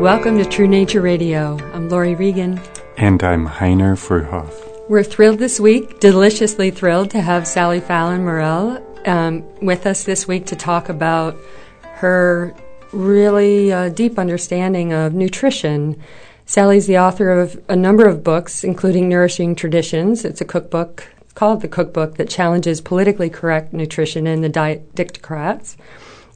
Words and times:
Welcome 0.00 0.38
to 0.38 0.46
True 0.46 0.66
Nature 0.66 1.02
Radio. 1.02 1.58
I'm 1.74 1.90
Laurie 1.90 2.14
Regan. 2.14 2.58
And 2.96 3.22
I'm 3.22 3.46
Heiner 3.46 3.98
Fruehauf. 3.98 4.88
We're 4.88 5.02
thrilled 5.02 5.40
this 5.40 5.60
week, 5.60 6.00
deliciously 6.00 6.70
thrilled 6.70 7.10
to 7.10 7.20
have 7.20 7.46
Sally 7.46 7.80
Fallon 7.80 8.24
Morell 8.24 8.82
um, 9.04 9.44
with 9.60 9.84
us 9.84 10.04
this 10.04 10.26
week 10.26 10.46
to 10.46 10.56
talk 10.56 10.88
about 10.88 11.36
her 11.82 12.54
really 12.92 13.70
uh, 13.70 13.90
deep 13.90 14.18
understanding 14.18 14.94
of 14.94 15.12
nutrition. 15.12 16.02
Sally's 16.46 16.86
the 16.86 16.98
author 16.98 17.38
of 17.38 17.62
a 17.68 17.76
number 17.76 18.06
of 18.06 18.24
books, 18.24 18.64
including 18.64 19.06
Nourishing 19.06 19.54
Traditions. 19.54 20.24
It's 20.24 20.40
a 20.40 20.46
cookbook 20.46 21.08
called 21.34 21.60
The 21.60 21.68
Cookbook 21.68 22.16
that 22.16 22.30
challenges 22.30 22.80
politically 22.80 23.28
correct 23.28 23.74
nutrition 23.74 24.26
and 24.26 24.42
the 24.42 24.48
diet 24.48 24.94
dictocrats, 24.94 25.76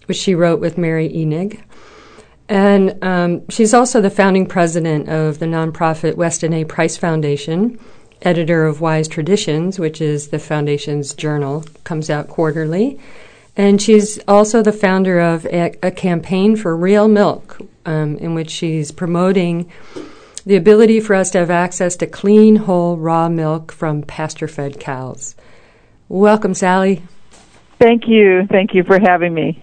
which 0.05 0.19
she 0.19 0.35
wrote 0.35 0.61
with 0.61 0.77
Mary 0.77 1.09
Enig. 1.09 1.63
And 2.49 3.03
um, 3.03 3.49
she's 3.49 3.73
also 3.73 4.01
the 4.01 4.11
founding 4.11 4.47
president 4.47 5.09
of 5.09 5.39
the 5.39 5.47
nonprofit 5.47 6.17
Weston 6.17 6.53
A. 6.53 6.65
Price 6.65 6.97
Foundation, 6.97 7.79
editor 8.23 8.67
of 8.67 8.81
Wise 8.81 9.09
Traditions, 9.09 9.79
which 9.79 10.01
is 10.01 10.29
the 10.29 10.39
foundation's 10.39 11.15
journal, 11.15 11.65
comes 11.85 12.11
out 12.11 12.29
quarterly. 12.29 12.99
And 13.57 13.81
she's 13.81 14.19
also 14.27 14.63
the 14.63 14.73
founder 14.73 15.21
of 15.21 15.47
a, 15.47 15.75
a 15.83 15.91
campaign 15.91 16.57
for 16.57 16.77
real 16.77 17.09
milk, 17.09 17.61
um, 17.87 18.17
in 18.19 18.35
which 18.35 18.51
she's 18.51 18.91
promoting 18.91 19.71
the 20.45 20.57
ability 20.57 21.01
for 21.01 21.15
us 21.15 21.31
to 21.31 21.39
have 21.39 21.51
access 21.51 21.97
to 21.97 22.07
clean, 22.07 22.57
whole, 22.57 22.97
raw 22.97 23.29
milk 23.29 23.73
from 23.73 24.03
pasture 24.03 24.49
fed 24.49 24.79
cows. 24.81 25.35
Welcome, 26.09 26.53
Sally. 26.53 27.03
Thank 27.79 28.07
you. 28.07 28.47
Thank 28.51 28.75
you 28.75 28.85
for 28.85 28.99
having 28.99 29.33
me. 29.33 29.63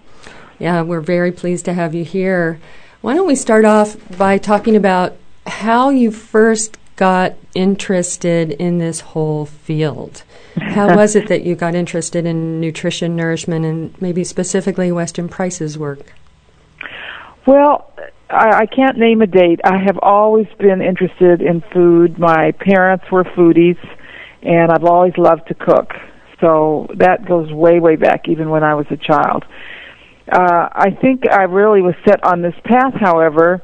Yeah, 0.58 0.82
we're 0.82 1.00
very 1.00 1.32
pleased 1.32 1.64
to 1.66 1.72
have 1.72 1.94
you 1.94 2.04
here. 2.04 2.60
Why 3.00 3.14
don't 3.14 3.26
we 3.26 3.34
start 3.34 3.64
off 3.64 3.96
by 4.16 4.38
talking 4.38 4.76
about 4.76 5.16
how 5.46 5.90
you 5.90 6.10
first 6.10 6.78
got 6.96 7.34
interested 7.54 8.52
in 8.52 8.78
this 8.78 9.00
whole 9.00 9.46
field? 9.46 10.22
How 10.56 10.94
was 10.96 11.16
it 11.16 11.28
that 11.28 11.42
you 11.42 11.54
got 11.54 11.74
interested 11.74 12.26
in 12.26 12.60
nutrition, 12.60 13.16
nourishment, 13.16 13.64
and 13.64 14.00
maybe 14.00 14.24
specifically 14.24 14.92
Weston 14.92 15.28
Price's 15.28 15.78
work? 15.78 16.14
Well, 17.46 17.92
I, 18.30 18.60
I 18.60 18.66
can't 18.66 18.98
name 18.98 19.20
a 19.20 19.26
date. 19.26 19.60
I 19.64 19.78
have 19.78 19.98
always 20.00 20.46
been 20.58 20.80
interested 20.80 21.42
in 21.42 21.62
food. 21.72 22.18
My 22.18 22.52
parents 22.52 23.04
were 23.10 23.24
foodies, 23.24 23.78
and 24.42 24.70
I've 24.70 24.84
always 24.84 25.16
loved 25.18 25.48
to 25.48 25.54
cook. 25.54 25.94
So 26.40 26.88
that 26.96 27.26
goes 27.26 27.52
way, 27.52 27.78
way 27.78 27.96
back, 27.96 28.28
even 28.28 28.50
when 28.50 28.64
I 28.64 28.74
was 28.74 28.86
a 28.90 28.96
child. 28.96 29.44
Uh, 30.30 30.68
I 30.72 30.96
think 31.00 31.28
I 31.30 31.42
really 31.44 31.82
was 31.82 31.94
set 32.06 32.22
on 32.24 32.42
this 32.42 32.54
path, 32.64 32.94
however, 32.94 33.62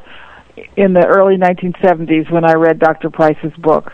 in 0.77 0.93
the 0.93 1.07
early 1.07 1.37
1970s 1.37 2.31
when 2.31 2.45
I 2.45 2.55
read 2.55 2.79
Dr. 2.81 3.11
Price's 3.11 3.53
book, 3.59 3.93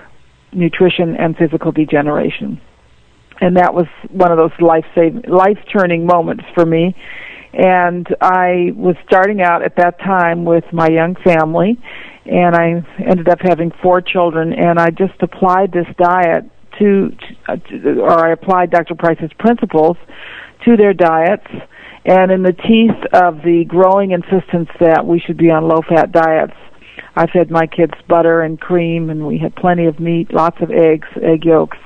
Nutrition 0.52 1.16
and 1.16 1.36
Physical 1.36 1.72
Degeneration. 1.72 2.60
And 3.40 3.56
that 3.56 3.74
was 3.74 3.86
one 4.10 4.30
of 4.30 4.38
those 4.38 4.52
life 4.60 4.86
life 5.28 5.58
turning 5.72 6.06
moments 6.06 6.44
for 6.54 6.64
me. 6.64 6.94
And 7.52 8.06
I 8.20 8.72
was 8.74 8.96
starting 9.06 9.42
out 9.42 9.62
at 9.62 9.76
that 9.76 9.98
time 10.00 10.44
with 10.44 10.64
my 10.72 10.88
young 10.88 11.16
family, 11.16 11.78
and 12.24 12.56
I 12.56 12.84
ended 12.98 13.28
up 13.28 13.38
having 13.42 13.72
four 13.82 14.00
children, 14.00 14.52
and 14.52 14.78
I 14.78 14.90
just 14.90 15.20
applied 15.20 15.72
this 15.72 15.86
diet 15.98 16.44
to, 16.78 17.12
to 17.46 18.00
or 18.00 18.26
I 18.26 18.32
applied 18.32 18.70
Dr. 18.70 18.94
Price's 18.94 19.30
principles 19.38 19.96
to 20.64 20.76
their 20.76 20.94
diets 20.94 21.46
and 22.04 22.30
in 22.30 22.42
the 22.42 22.52
teeth 22.52 23.12
of 23.12 23.36
the 23.38 23.64
growing 23.66 24.10
insistence 24.10 24.68
that 24.80 25.06
we 25.06 25.20
should 25.20 25.38
be 25.38 25.50
on 25.50 25.66
low 25.66 25.80
fat 25.88 26.12
diets, 26.12 26.52
I 27.16 27.26
fed 27.26 27.50
my 27.50 27.66
kids 27.66 27.94
butter 28.08 28.42
and 28.42 28.60
cream, 28.60 29.08
and 29.08 29.26
we 29.26 29.38
had 29.38 29.54
plenty 29.56 29.86
of 29.86 30.00
meat, 30.00 30.32
lots 30.32 30.60
of 30.60 30.70
eggs, 30.70 31.08
egg 31.22 31.44
yolks, 31.44 31.78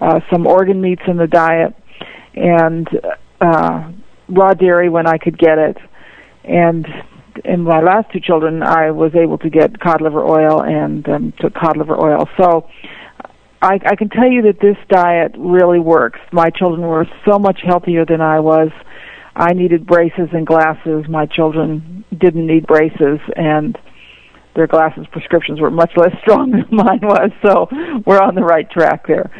uh, 0.00 0.20
some 0.32 0.46
organ 0.46 0.80
meats 0.80 1.02
in 1.06 1.16
the 1.16 1.26
diet, 1.26 1.74
and 2.34 2.88
uh, 3.40 3.92
raw 4.28 4.54
dairy 4.54 4.88
when 4.88 5.06
I 5.06 5.18
could 5.18 5.38
get 5.38 5.58
it. 5.58 5.76
And 6.44 6.86
in 7.44 7.62
my 7.62 7.80
last 7.80 8.10
two 8.12 8.20
children, 8.20 8.62
I 8.62 8.90
was 8.90 9.14
able 9.14 9.38
to 9.38 9.50
get 9.50 9.78
cod 9.78 10.00
liver 10.00 10.24
oil 10.24 10.62
and 10.62 11.08
um, 11.08 11.32
took 11.38 11.54
cod 11.54 11.76
liver 11.76 12.02
oil. 12.02 12.28
So 12.36 12.68
I, 13.60 13.78
I 13.86 13.94
can 13.94 14.08
tell 14.08 14.30
you 14.30 14.42
that 14.42 14.58
this 14.60 14.76
diet 14.88 15.34
really 15.38 15.78
works. 15.78 16.18
My 16.32 16.50
children 16.50 16.82
were 16.82 17.06
so 17.30 17.38
much 17.38 17.60
healthier 17.64 18.04
than 18.04 18.20
I 18.20 18.40
was 18.40 18.70
I 19.34 19.52
needed 19.52 19.86
braces 19.86 20.28
and 20.32 20.46
glasses. 20.46 21.04
My 21.08 21.26
children 21.26 22.04
didn't 22.16 22.46
need 22.46 22.66
braces, 22.66 23.18
and 23.34 23.78
their 24.54 24.66
glasses 24.66 25.06
prescriptions 25.10 25.60
were 25.60 25.70
much 25.70 25.92
less 25.96 26.12
strong 26.20 26.50
than 26.52 26.66
mine 26.70 27.00
was. 27.02 27.30
So 27.44 27.68
we're 28.06 28.20
on 28.20 28.34
the 28.34 28.42
right 28.42 28.70
track 28.70 29.06
there. 29.06 29.30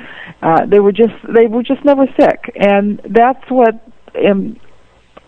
Uh, 0.43 0.67
they 0.67 0.81
were 0.81 0.93
just 0.93 1.15
they 1.35 1.47
were 1.47 1.63
just 1.63 1.85
never 1.85 2.07
sick, 2.19 2.53
and 2.57 3.01
that's 3.11 3.45
what 3.49 3.75
um, 4.29 4.59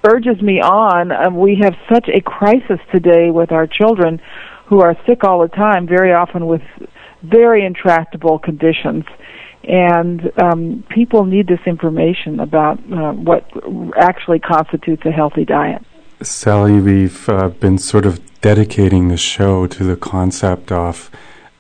urges 0.07 0.41
me 0.41 0.61
on. 0.61 1.13
Um, 1.13 1.39
we 1.39 1.59
have 1.63 1.75
such 1.93 2.09
a 2.09 2.21
crisis 2.21 2.81
today 2.93 3.31
with 3.31 3.53
our 3.53 3.67
children 3.67 4.21
who 4.67 4.81
are 4.81 4.97
sick 5.07 5.25
all 5.25 5.43
the 5.43 5.49
time, 5.49 5.87
very 5.87 6.13
often 6.13 6.47
with 6.47 6.63
very 7.23 7.65
intractable 7.65 8.39
conditions 8.39 9.05
and 9.69 10.33
um, 10.41 10.85
people 10.89 11.25
need 11.25 11.47
this 11.47 11.61
information 11.67 12.41
about 12.41 12.79
uh, 12.93 13.13
what 13.13 13.51
actually 13.97 14.39
constitutes 14.39 15.05
a 15.05 15.11
healthy 15.11 15.45
diet. 15.45 15.83
Sally, 16.23 16.81
we've 16.81 17.29
uh, 17.29 17.49
been 17.49 17.79
sort 17.79 18.07
of 18.07 18.21
dedicating 18.41 19.09
the 19.09 19.17
show 19.17 19.67
to 19.67 19.85
the 19.85 19.97
concept 19.97 20.71
of 20.71 21.11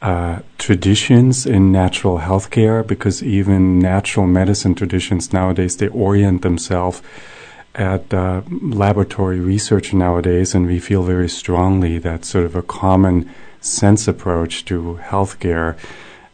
uh, 0.02 0.40
traditions 0.58 1.46
in 1.46 1.72
natural 1.72 2.18
healthcare 2.18 2.86
because 2.86 3.22
even 3.22 3.78
natural 3.78 4.26
medicine 4.26 4.74
traditions 4.74 5.32
nowadays 5.32 5.78
they 5.78 5.88
orient 5.88 6.42
themselves 6.42 7.00
at 7.74 8.12
uh, 8.14 8.42
laboratory 8.60 9.40
research 9.40 9.92
nowadays, 9.92 10.54
and 10.54 10.66
we 10.66 10.78
feel 10.78 11.02
very 11.02 11.28
strongly 11.28 11.98
that 11.98 12.24
sort 12.24 12.44
of 12.44 12.54
a 12.54 12.62
common 12.62 13.28
sense 13.60 14.06
approach 14.06 14.64
to 14.64 15.00
healthcare 15.02 15.76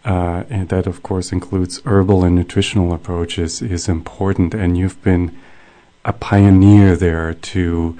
uh, 0.04 0.44
and 0.48 0.68
that 0.68 0.86
of 0.86 1.02
course 1.02 1.32
includes 1.32 1.80
herbal 1.84 2.24
and 2.24 2.36
nutritional 2.36 2.92
approaches, 2.92 3.62
is 3.62 3.88
important. 3.88 4.54
And 4.54 4.76
you've 4.76 5.02
been 5.02 5.36
a 6.04 6.12
pioneer 6.12 6.96
there 6.96 7.34
to 7.34 7.98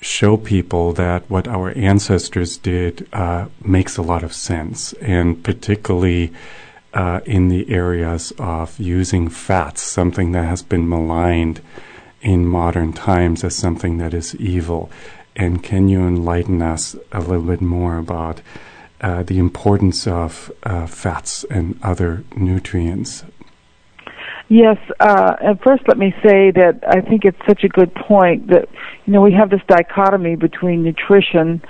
show 0.00 0.36
people 0.36 0.92
that 0.92 1.28
what 1.30 1.46
our 1.46 1.70
ancestors 1.76 2.56
did 2.56 3.08
uh, 3.12 3.46
makes 3.64 3.96
a 3.96 4.02
lot 4.02 4.24
of 4.24 4.32
sense, 4.32 4.92
and 4.94 5.42
particularly 5.44 6.32
uh, 6.92 7.20
in 7.24 7.48
the 7.48 7.70
areas 7.70 8.32
of 8.38 8.78
using 8.78 9.28
fats, 9.28 9.82
something 9.82 10.32
that 10.32 10.44
has 10.44 10.62
been 10.62 10.88
maligned 10.88 11.60
in 12.20 12.46
modern 12.46 12.92
times 12.92 13.44
as 13.44 13.54
something 13.54 13.98
that 13.98 14.12
is 14.12 14.34
evil. 14.36 14.90
And 15.34 15.62
can 15.62 15.88
you 15.88 16.06
enlighten 16.06 16.60
us 16.60 16.94
a 17.10 17.20
little 17.20 17.42
bit 17.42 17.60
more 17.60 17.96
about? 17.96 18.40
Uh, 19.02 19.22
the 19.24 19.38
importance 19.38 20.06
of 20.06 20.52
uh, 20.62 20.86
fats 20.86 21.44
and 21.50 21.78
other 21.82 22.24
nutrients. 22.36 23.24
Yes, 24.48 24.76
uh, 25.00 25.34
and 25.40 25.58
first 25.60 25.82
let 25.88 25.96
me 25.98 26.12
say 26.22 26.50
that 26.50 26.80
I 26.86 27.00
think 27.00 27.24
it's 27.24 27.38
such 27.48 27.64
a 27.64 27.68
good 27.68 27.94
point 27.94 28.48
that 28.48 28.68
you 29.06 29.12
know 29.12 29.22
we 29.22 29.32
have 29.32 29.50
this 29.50 29.62
dichotomy 29.66 30.36
between 30.36 30.82
nutrition, 30.82 31.62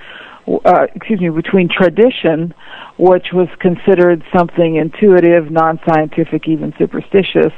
uh, 0.65 0.87
excuse 0.95 1.21
me, 1.21 1.31
between 1.31 1.69
tradition, 1.69 2.53
which 2.99 3.29
was 3.33 3.49
considered 3.61 4.25
something 4.37 4.77
intuitive, 4.77 5.51
non-scientific, 5.51 6.49
even 6.49 6.75
superstitious, 6.77 7.53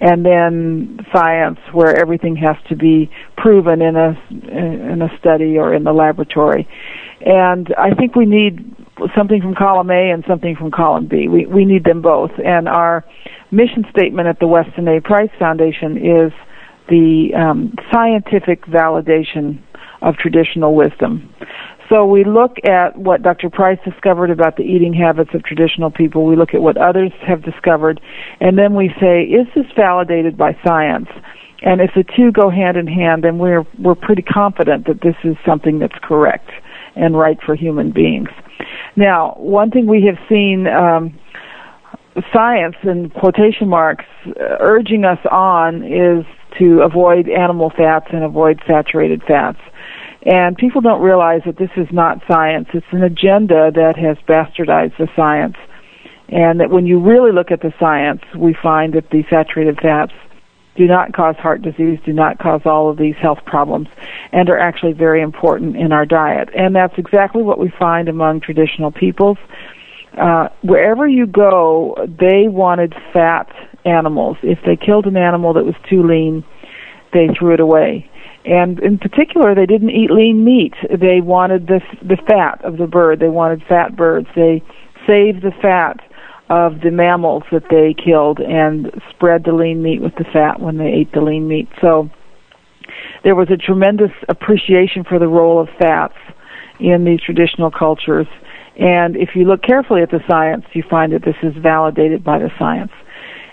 and 0.00 0.24
then 0.24 0.98
science, 1.14 1.58
where 1.72 1.98
everything 1.98 2.36
has 2.36 2.56
to 2.68 2.76
be 2.76 3.10
proven 3.36 3.80
in 3.80 3.96
a 3.96 4.18
in 4.30 5.00
a 5.02 5.18
study 5.18 5.56
or 5.56 5.74
in 5.74 5.84
the 5.84 5.92
laboratory. 5.92 6.68
And 7.24 7.74
I 7.78 7.94
think 7.94 8.14
we 8.14 8.26
need 8.26 8.76
something 9.16 9.40
from 9.40 9.54
column 9.54 9.90
A 9.90 10.10
and 10.10 10.24
something 10.28 10.56
from 10.56 10.70
column 10.70 11.06
B. 11.08 11.28
We 11.28 11.46
we 11.46 11.64
need 11.64 11.84
them 11.84 12.02
both. 12.02 12.32
And 12.44 12.68
our 12.68 13.04
mission 13.50 13.84
statement 13.90 14.28
at 14.28 14.38
the 14.38 14.46
Weston 14.46 14.86
A. 14.88 15.00
Price 15.00 15.30
Foundation 15.38 15.96
is 15.96 16.32
the 16.88 17.30
um, 17.34 17.74
scientific 17.92 18.64
validation 18.66 19.62
of 20.02 20.16
traditional 20.16 20.74
wisdom. 20.74 21.32
So 21.88 22.04
we 22.04 22.24
look 22.24 22.56
at 22.64 22.98
what 22.98 23.22
Dr. 23.22 23.48
Price 23.48 23.78
discovered 23.84 24.30
about 24.30 24.56
the 24.56 24.64
eating 24.64 24.92
habits 24.92 25.30
of 25.34 25.44
traditional 25.44 25.90
people. 25.90 26.26
We 26.26 26.34
look 26.34 26.52
at 26.52 26.60
what 26.60 26.76
others 26.76 27.12
have 27.26 27.44
discovered, 27.44 28.00
and 28.40 28.58
then 28.58 28.74
we 28.74 28.90
say, 29.00 29.22
is 29.22 29.46
this 29.54 29.66
validated 29.76 30.36
by 30.36 30.56
science? 30.66 31.08
And 31.62 31.80
if 31.80 31.90
the 31.94 32.04
two 32.16 32.32
go 32.32 32.50
hand 32.50 32.76
in 32.76 32.86
hand, 32.86 33.24
then 33.24 33.38
we're 33.38 33.64
we're 33.78 33.94
pretty 33.94 34.22
confident 34.22 34.86
that 34.86 35.00
this 35.02 35.16
is 35.24 35.36
something 35.46 35.78
that's 35.78 35.98
correct 36.02 36.50
and 36.96 37.16
right 37.16 37.38
for 37.44 37.54
human 37.54 37.92
beings. 37.92 38.28
Now, 38.94 39.34
one 39.38 39.70
thing 39.70 39.86
we 39.86 40.04
have 40.04 40.18
seen 40.28 40.66
um, 40.66 41.18
science 42.32 42.76
in 42.82 43.10
quotation 43.10 43.68
marks 43.68 44.04
uh, 44.26 44.56
urging 44.60 45.04
us 45.04 45.18
on 45.30 45.82
is 45.82 46.24
to 46.58 46.80
avoid 46.82 47.28
animal 47.28 47.70
fats 47.76 48.06
and 48.12 48.24
avoid 48.24 48.60
saturated 48.66 49.22
fats. 49.26 49.58
And 50.26 50.56
people 50.56 50.80
don't 50.80 51.00
realize 51.00 51.42
that 51.46 51.56
this 51.56 51.70
is 51.76 51.86
not 51.92 52.20
science. 52.28 52.66
It's 52.74 52.86
an 52.90 53.04
agenda 53.04 53.70
that 53.72 53.94
has 53.96 54.16
bastardized 54.26 54.98
the 54.98 55.08
science. 55.14 55.54
And 56.28 56.58
that 56.58 56.70
when 56.70 56.84
you 56.84 57.00
really 57.00 57.30
look 57.30 57.52
at 57.52 57.60
the 57.60 57.72
science, 57.78 58.22
we 58.36 58.56
find 58.60 58.94
that 58.94 59.10
the 59.10 59.22
saturated 59.30 59.78
fats 59.80 60.12
do 60.76 60.86
not 60.86 61.12
cause 61.12 61.36
heart 61.36 61.62
disease, 61.62 62.00
do 62.04 62.12
not 62.12 62.38
cause 62.38 62.62
all 62.64 62.90
of 62.90 62.98
these 62.98 63.14
health 63.22 63.38
problems, 63.46 63.86
and 64.32 64.50
are 64.50 64.58
actually 64.58 64.92
very 64.92 65.22
important 65.22 65.76
in 65.76 65.92
our 65.92 66.04
diet. 66.04 66.50
And 66.54 66.74
that's 66.74 66.94
exactly 66.98 67.42
what 67.42 67.60
we 67.60 67.72
find 67.78 68.08
among 68.08 68.40
traditional 68.40 68.90
peoples. 68.90 69.38
Uh, 70.20 70.48
wherever 70.62 71.06
you 71.06 71.26
go, 71.26 71.94
they 72.18 72.48
wanted 72.48 72.94
fat 73.12 73.48
animals. 73.84 74.38
If 74.42 74.58
they 74.66 74.76
killed 74.76 75.06
an 75.06 75.16
animal 75.16 75.54
that 75.54 75.64
was 75.64 75.76
too 75.88 76.02
lean, 76.02 76.44
they 77.12 77.28
threw 77.38 77.54
it 77.54 77.60
away. 77.60 78.10
And 78.46 78.78
in 78.78 78.98
particular, 78.98 79.54
they 79.54 79.66
didn't 79.66 79.90
eat 79.90 80.10
lean 80.10 80.44
meat. 80.44 80.74
They 80.88 81.20
wanted 81.20 81.66
the 81.66 81.80
the 82.00 82.16
fat 82.28 82.64
of 82.64 82.78
the 82.78 82.86
bird. 82.86 83.18
They 83.18 83.28
wanted 83.28 83.62
fat 83.68 83.96
birds. 83.96 84.28
They 84.36 84.62
saved 85.06 85.42
the 85.42 85.52
fat 85.60 86.00
of 86.48 86.80
the 86.80 86.92
mammals 86.92 87.42
that 87.50 87.64
they 87.70 87.92
killed 87.92 88.38
and 88.38 88.92
spread 89.10 89.42
the 89.44 89.52
lean 89.52 89.82
meat 89.82 90.00
with 90.00 90.14
the 90.14 90.24
fat 90.32 90.60
when 90.60 90.78
they 90.78 90.86
ate 90.86 91.12
the 91.12 91.20
lean 91.20 91.48
meat. 91.48 91.68
So 91.80 92.08
there 93.24 93.34
was 93.34 93.48
a 93.50 93.56
tremendous 93.56 94.12
appreciation 94.28 95.02
for 95.02 95.18
the 95.18 95.26
role 95.26 95.60
of 95.60 95.68
fats 95.80 96.14
in 96.78 97.04
these 97.04 97.20
traditional 97.20 97.72
cultures. 97.72 98.28
And 98.78 99.16
if 99.16 99.30
you 99.34 99.44
look 99.44 99.62
carefully 99.62 100.02
at 100.02 100.10
the 100.10 100.20
science, 100.28 100.64
you 100.72 100.84
find 100.88 101.12
that 101.12 101.24
this 101.24 101.36
is 101.42 101.54
validated 101.60 102.22
by 102.22 102.38
the 102.38 102.50
science. 102.58 102.92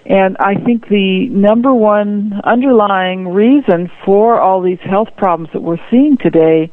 And 0.06 0.36
I 0.40 0.56
think 0.56 0.90
the 0.90 1.28
number 1.30 1.74
one 1.74 2.34
underlying 2.44 3.30
reason 3.30 3.90
for 4.06 4.40
all 4.40 4.62
these 4.62 4.80
health 4.84 5.08
problems 5.18 5.50
that 5.54 5.62
we're 5.62 5.78
seeing 5.90 6.18
today, 6.22 6.72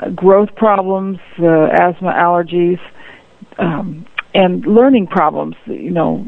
uh, 0.00 0.10
growth 0.10 0.48
problems, 0.56 1.18
uh, 1.38 1.68
asthma, 1.72 2.12
allergies, 2.12 2.80
um, 3.58 4.04
and 4.34 4.66
learning 4.66 5.06
problems, 5.06 5.54
you 5.66 5.92
know, 5.92 6.26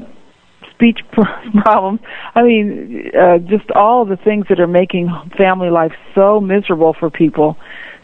speech 0.73 1.01
problems. 1.65 2.01
I 2.37 2.43
mean, 2.43 3.11
uh, 3.21 3.39
just 3.39 3.71
all 3.73 4.05
the 4.05 4.17
things 4.17 4.47
that 4.49 4.61
are 4.61 4.69
making 4.69 5.09
family 5.37 5.71
life 5.71 5.93
so 6.15 6.41
miserable 6.41 6.95
for 6.99 7.11
people 7.11 7.57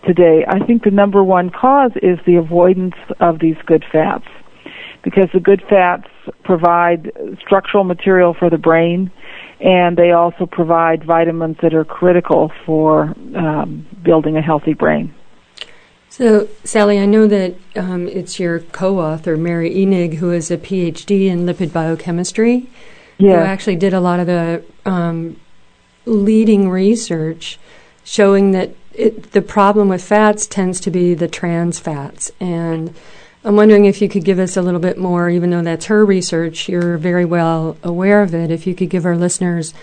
today. 0.05 0.45
I 0.49 0.59
think 0.67 0.83
the 0.83 0.91
number 0.91 1.23
one 1.23 1.51
cause 1.51 1.93
is 2.03 2.19
the 2.27 2.35
avoidance 2.35 2.97
of 3.21 3.39
these 3.39 3.57
good 3.65 3.85
fats 3.93 4.27
because 5.05 5.29
the 5.33 5.41
good 5.41 5.63
fats 5.69 6.09
provide 6.43 7.13
structural 7.41 7.85
material 7.85 8.35
for 8.35 8.51
the 8.51 8.59
brain 8.59 9.13
and 9.61 9.97
they 9.97 10.11
also 10.11 10.47
provide 10.47 11.05
vitamins 11.05 11.57
that 11.63 11.75
are 11.75 11.85
critical 11.85 12.51
for 12.67 13.15
um, 13.37 13.87
building 14.03 14.37
a 14.37 14.43
healthy 14.43 14.75
brain. 14.75 15.15
So, 16.09 16.49
Sally, 16.65 16.99
I 16.99 17.07
know 17.07 17.27
that 17.27 17.57
um, 17.77 18.07
it's 18.07 18.39
your 18.39 18.61
co 18.61 19.01
author, 19.01 19.37
Mary 19.37 19.71
Enig, 19.71 20.15
who 20.15 20.31
is 20.31 20.51
a 20.51 20.57
PhD 20.57 21.27
in 21.27 21.45
lipid 21.45 21.73
biochemistry, 21.73 22.69
yeah. 23.19 23.41
who 23.41 23.45
actually 23.45 23.77
did 23.77 23.93
a 23.93 24.01
lot 24.01 24.21
of 24.21 24.27
the 24.27 24.65
um, 24.85 25.41
leading 26.07 26.71
research 26.71 27.59
showing 28.05 28.53
that 28.53 28.75
it, 28.93 29.33
the 29.33 29.43
problem 29.43 29.89
with 29.89 30.05
fats 30.05 30.47
tends 30.47 30.79
to 30.81 30.91
be 30.91 31.15
the 31.15 31.27
trans 31.27 31.81
fats. 31.81 32.31
And 32.39 32.95
I'm 33.45 33.57
wondering 33.57 33.85
if 33.85 34.01
you 34.01 34.09
could 34.09 34.25
give 34.25 34.39
us 34.39 34.57
a 34.57 34.63
little 34.63 34.81
bit 34.81 34.97
more, 34.97 35.29
even 35.29 35.51
though 35.51 35.63
that's 35.63 35.87
her 35.87 36.05
research, 36.05 36.67
you're 36.69 36.97
very 36.97 37.27
well 37.27 37.77
aware 37.83 38.23
of 38.23 38.35
it, 38.35 38.51
if 38.51 38.67
you 38.67 38.75
could 38.75 38.89
give 38.89 39.05
our 39.05 39.17
listeners 39.17 39.75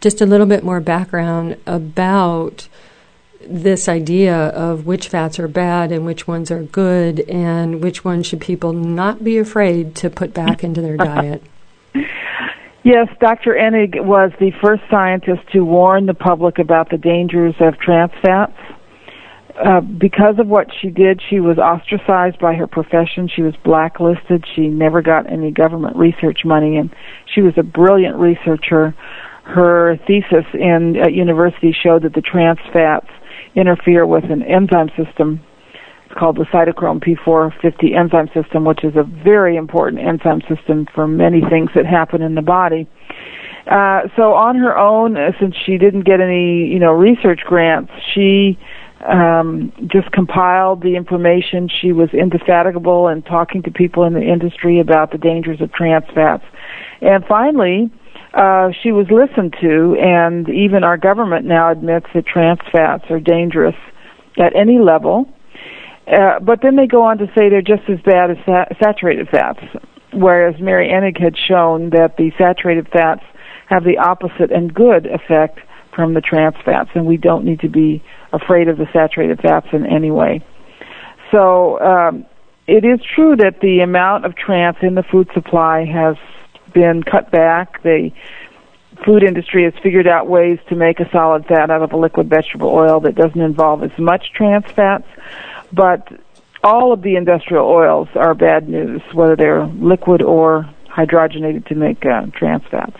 just 0.00 0.20
a 0.20 0.26
little 0.26 0.46
bit 0.46 0.64
more 0.64 0.80
background 0.80 1.56
about 1.64 2.68
this 3.40 3.88
idea 3.88 4.34
of 4.34 4.86
which 4.86 5.08
fats 5.08 5.38
are 5.38 5.46
bad 5.46 5.92
and 5.92 6.04
which 6.04 6.26
ones 6.26 6.50
are 6.50 6.62
good 6.64 7.20
and 7.28 7.82
which 7.82 8.04
ones 8.04 8.26
should 8.26 8.40
people 8.40 8.72
not 8.72 9.22
be 9.22 9.38
afraid 9.38 9.94
to 9.94 10.10
put 10.10 10.34
back 10.34 10.64
into 10.64 10.80
their 10.80 10.96
diet. 10.96 11.42
Yes, 12.86 13.08
Dr. 13.18 13.54
Enig 13.54 14.04
was 14.04 14.30
the 14.38 14.50
first 14.62 14.82
scientist 14.90 15.40
to 15.52 15.64
warn 15.64 16.04
the 16.04 16.12
public 16.12 16.58
about 16.58 16.90
the 16.90 16.98
dangers 16.98 17.54
of 17.58 17.78
trans 17.78 18.12
fats. 18.20 18.58
Uh, 19.62 19.80
because 19.80 20.34
of 20.40 20.48
what 20.48 20.66
she 20.80 20.90
did, 20.90 21.20
she 21.30 21.38
was 21.38 21.58
ostracized 21.58 22.38
by 22.40 22.54
her 22.54 22.66
profession. 22.66 23.28
She 23.28 23.42
was 23.42 23.54
blacklisted. 23.64 24.44
She 24.56 24.66
never 24.66 25.00
got 25.00 25.30
any 25.30 25.52
government 25.52 25.96
research 25.96 26.40
money, 26.44 26.76
and 26.76 26.92
she 27.32 27.40
was 27.40 27.54
a 27.56 27.62
brilliant 27.62 28.16
researcher. 28.16 28.94
Her 29.44 29.96
thesis 30.08 30.44
in 30.54 30.96
at 30.96 31.12
university 31.12 31.72
showed 31.72 32.02
that 32.02 32.14
the 32.14 32.20
trans 32.20 32.58
fats 32.72 33.06
interfere 33.54 34.06
with 34.06 34.24
an 34.24 34.42
enzyme 34.42 34.90
system. 34.96 35.40
It's 36.06 36.18
called 36.18 36.36
the 36.36 36.46
cytochrome 36.52 37.00
P450 37.04 37.96
enzyme 37.96 38.30
system, 38.34 38.64
which 38.64 38.82
is 38.82 38.96
a 38.96 39.04
very 39.04 39.56
important 39.56 40.02
enzyme 40.02 40.42
system 40.48 40.86
for 40.94 41.06
many 41.06 41.40
things 41.48 41.70
that 41.76 41.86
happen 41.86 42.22
in 42.22 42.34
the 42.34 42.42
body. 42.42 42.88
Uh, 43.70 44.02
so 44.16 44.34
on 44.34 44.56
her 44.56 44.76
own, 44.76 45.16
uh, 45.16 45.30
since 45.40 45.54
she 45.64 45.78
didn't 45.78 46.02
get 46.02 46.20
any, 46.20 46.66
you 46.66 46.78
know, 46.78 46.92
research 46.92 47.40
grants, 47.46 47.90
she 48.14 48.58
um, 49.04 49.72
just 49.86 50.10
compiled 50.12 50.82
the 50.82 50.96
information. 50.96 51.68
She 51.68 51.92
was 51.92 52.08
indefatigable 52.12 53.08
in 53.08 53.22
talking 53.22 53.62
to 53.62 53.70
people 53.70 54.04
in 54.04 54.14
the 54.14 54.22
industry 54.22 54.80
about 54.80 55.12
the 55.12 55.18
dangers 55.18 55.60
of 55.60 55.72
trans 55.72 56.04
fats. 56.14 56.44
And 57.00 57.24
finally, 57.26 57.90
uh, 58.32 58.70
she 58.82 58.92
was 58.92 59.06
listened 59.10 59.54
to, 59.60 59.96
and 60.00 60.48
even 60.48 60.84
our 60.84 60.96
government 60.96 61.44
now 61.46 61.70
admits 61.70 62.06
that 62.14 62.26
trans 62.26 62.60
fats 62.72 63.04
are 63.10 63.20
dangerous 63.20 63.76
at 64.38 64.56
any 64.56 64.78
level. 64.78 65.28
Uh, 66.06 66.40
but 66.40 66.60
then 66.62 66.76
they 66.76 66.86
go 66.86 67.02
on 67.02 67.18
to 67.18 67.26
say 67.36 67.48
they're 67.48 67.62
just 67.62 67.88
as 67.88 68.00
bad 68.04 68.30
as 68.30 68.36
sa- 68.44 68.66
saturated 68.82 69.28
fats, 69.28 69.60
whereas 70.12 70.54
Mary 70.60 70.88
Enig 70.88 71.20
had 71.20 71.34
shown 71.36 71.90
that 71.90 72.16
the 72.16 72.30
saturated 72.36 72.88
fats 72.92 73.22
have 73.68 73.84
the 73.84 73.98
opposite 73.98 74.50
and 74.50 74.74
good 74.74 75.06
effect 75.06 75.60
from 75.94 76.14
the 76.14 76.20
trans 76.20 76.56
fats, 76.64 76.90
and 76.94 77.06
we 77.06 77.16
don't 77.16 77.44
need 77.44 77.60
to 77.60 77.68
be 77.68 78.02
afraid 78.32 78.68
of 78.68 78.78
the 78.78 78.86
saturated 78.92 79.40
fats 79.40 79.68
in 79.72 79.86
any 79.86 80.10
way. 80.10 80.44
So 81.30 81.80
um, 81.80 82.26
it 82.66 82.84
is 82.84 83.00
true 83.14 83.36
that 83.36 83.60
the 83.60 83.80
amount 83.80 84.24
of 84.24 84.36
trans 84.36 84.76
in 84.82 84.94
the 84.94 85.02
food 85.02 85.28
supply 85.34 85.84
has 85.84 86.16
been 86.72 87.02
cut 87.02 87.30
back. 87.30 87.82
The 87.82 88.10
food 89.04 89.22
industry 89.22 89.64
has 89.64 89.74
figured 89.82 90.06
out 90.06 90.28
ways 90.28 90.58
to 90.68 90.76
make 90.76 91.00
a 91.00 91.10
solid 91.10 91.46
fat 91.46 91.70
out 91.70 91.82
of 91.82 91.92
a 91.92 91.96
liquid 91.96 92.28
vegetable 92.28 92.68
oil 92.68 93.00
that 93.00 93.14
doesn't 93.14 93.40
involve 93.40 93.82
as 93.82 93.96
much 93.98 94.32
trans 94.32 94.66
fats, 94.66 95.06
but 95.72 96.08
all 96.62 96.92
of 96.92 97.02
the 97.02 97.16
industrial 97.16 97.66
oils 97.66 98.08
are 98.14 98.34
bad 98.34 98.68
news, 98.68 99.02
whether 99.12 99.36
they're 99.36 99.66
liquid 99.66 100.22
or 100.22 100.68
hydrogenated 100.88 101.66
to 101.66 101.74
make 101.74 102.04
uh, 102.06 102.26
trans 102.32 102.62
fats. 102.70 102.96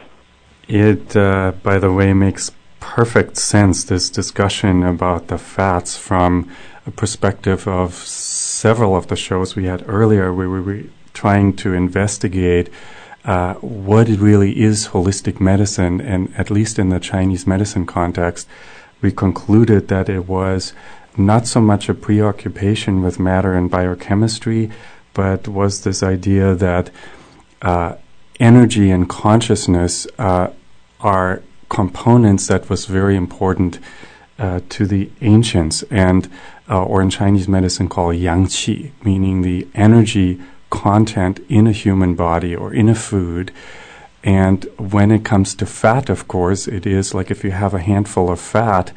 It, 0.68 1.16
uh, 1.16 1.52
by 1.62 1.78
the 1.78 1.92
way, 1.92 2.12
makes 2.12 2.50
perfect 2.84 3.38
sense, 3.38 3.82
this 3.84 4.10
discussion 4.10 4.82
about 4.82 5.28
the 5.28 5.38
fats 5.38 5.96
from 5.96 6.50
a 6.86 6.90
perspective 6.90 7.66
of 7.66 7.94
several 7.94 8.94
of 8.94 9.06
the 9.08 9.16
shows 9.16 9.56
we 9.56 9.64
had 9.64 9.82
earlier 9.88 10.32
where 10.32 10.50
we 10.50 10.60
were 10.60 10.82
trying 11.14 11.56
to 11.56 11.72
investigate 11.72 12.68
uh, 13.24 13.54
what 13.54 14.10
it 14.10 14.20
really 14.20 14.60
is 14.60 14.88
holistic 14.88 15.40
medicine, 15.40 15.98
and 15.98 16.32
at 16.36 16.50
least 16.50 16.78
in 16.78 16.90
the 16.90 17.00
Chinese 17.00 17.46
medicine 17.46 17.86
context, 17.86 18.46
we 19.00 19.10
concluded 19.10 19.88
that 19.88 20.10
it 20.10 20.28
was 20.28 20.74
not 21.16 21.46
so 21.46 21.60
much 21.60 21.88
a 21.88 21.94
preoccupation 21.94 23.02
with 23.02 23.18
matter 23.18 23.54
and 23.54 23.70
biochemistry, 23.70 24.70
but 25.14 25.48
was 25.48 25.84
this 25.84 26.02
idea 26.02 26.54
that 26.54 26.90
uh, 27.62 27.94
energy 28.38 28.90
and 28.90 29.08
consciousness 29.08 30.06
uh, 30.18 30.50
are 31.00 31.42
components 31.68 32.46
that 32.48 32.68
was 32.68 32.86
very 32.86 33.16
important 33.16 33.78
uh, 34.38 34.60
to 34.68 34.86
the 34.86 35.10
ancients, 35.20 35.84
and 35.90 36.28
uh, 36.68 36.82
or 36.84 37.00
in 37.02 37.10
Chinese 37.10 37.48
medicine 37.48 37.88
called 37.88 38.16
yang 38.16 38.46
qi, 38.46 38.90
meaning 39.04 39.42
the 39.42 39.66
energy 39.74 40.40
content 40.70 41.38
in 41.48 41.66
a 41.66 41.72
human 41.72 42.14
body 42.14 42.54
or 42.54 42.72
in 42.72 42.88
a 42.88 42.94
food. 42.94 43.52
And 44.24 44.64
when 44.78 45.10
it 45.10 45.24
comes 45.24 45.54
to 45.56 45.66
fat, 45.66 46.08
of 46.08 46.26
course, 46.26 46.66
it 46.66 46.86
is 46.86 47.14
like 47.14 47.30
if 47.30 47.44
you 47.44 47.50
have 47.50 47.74
a 47.74 47.78
handful 47.78 48.30
of 48.30 48.40
fat 48.40 48.92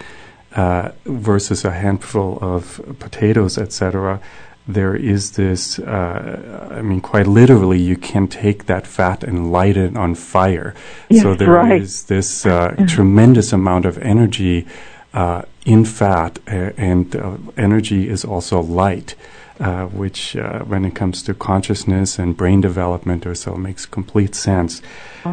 uh, 0.56 0.92
versus 1.06 1.66
a 1.66 1.72
handful 1.72 2.40
of 2.42 2.82
potatoes, 3.00 3.58
etc. 3.58 4.20
There 4.68 4.96
is 4.96 5.32
this, 5.32 5.80
uh, 5.80 6.70
I 6.72 6.82
mean, 6.82 7.02
quite 7.02 7.28
literally, 7.28 7.80
you 7.80 7.96
can 7.96 8.28
take 8.28 8.66
that 8.66 8.86
fat 8.86 9.24
and 9.24 9.52
light 9.52 9.78
it 9.78 9.96
on 9.96 10.16
fire. 10.16 10.74
Yes, 11.10 11.24
so 11.24 11.36
there 11.36 11.52
right. 11.52 11.82
is 11.82 12.06
this 12.06 12.46
uh, 12.46 12.72
mm-hmm. 12.72 12.86
tremendous 12.86 13.54
amount 13.54 13.86
of 13.86 13.98
energy 14.00 14.68
uh, 15.14 15.44
in 15.66 15.86
fat, 15.86 16.40
and 16.48 17.16
uh, 17.16 17.38
energy 17.58 18.10
is 18.10 18.26
also 18.26 18.62
light 18.62 19.16
uh, 19.60 19.88
which, 19.88 20.36
uh, 20.36 20.60
when 20.60 20.86
it 20.86 20.94
comes 20.94 21.24
to 21.24 21.34
consciousness 21.34 22.20
and 22.20 22.38
brain 22.38 22.62
development 22.62 23.26
or 23.26 23.34
so, 23.34 23.56
makes 23.56 23.86
complete 23.86 24.36
sense. 24.36 24.82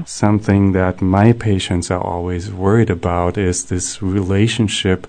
Something 0.07 0.73
that 0.73 1.03
my 1.03 1.33
patients 1.33 1.91
are 1.91 2.01
always 2.01 2.51
worried 2.51 2.91
about 2.91 3.37
is 3.37 3.67
this 3.67 4.03
relationship 4.03 5.07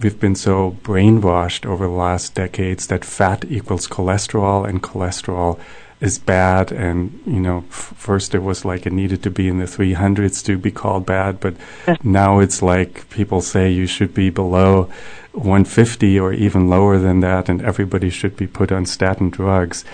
we've 0.00 0.20
been 0.20 0.34
so 0.34 0.76
brainwashed 0.82 1.66
over 1.66 1.86
the 1.86 1.92
last 1.92 2.34
decades 2.34 2.86
that 2.86 3.04
fat 3.04 3.44
equals 3.48 3.88
cholesterol 3.88 4.68
and 4.68 4.82
cholesterol 4.82 5.58
is 6.00 6.18
bad. 6.18 6.70
And 6.70 7.20
you 7.26 7.40
know 7.40 7.64
f- 7.68 7.92
first 7.96 8.34
it 8.34 8.42
was 8.42 8.64
like 8.64 8.86
it 8.86 8.92
needed 8.92 9.22
to 9.24 9.30
be 9.30 9.48
in 9.48 9.58
the 9.58 9.64
300s 9.64 10.44
to 10.44 10.56
be 10.56 10.70
called 10.70 11.06
bad 11.06 11.40
but 11.40 11.54
now 12.04 12.38
it's 12.38 12.62
like 12.62 13.08
people 13.10 13.40
say 13.40 13.70
you 13.70 13.86
should 13.86 14.14
be 14.14 14.30
below 14.30 14.88
150 15.32 16.18
or 16.18 16.32
even 16.32 16.68
lower 16.68 16.98
than 16.98 17.20
that 17.20 17.48
and 17.48 17.62
everybody 17.62 18.10
should 18.10 18.36
be 18.36 18.46
put 18.46 18.72
on 18.72 18.86
statin 18.86 19.30
drugs. 19.30 19.84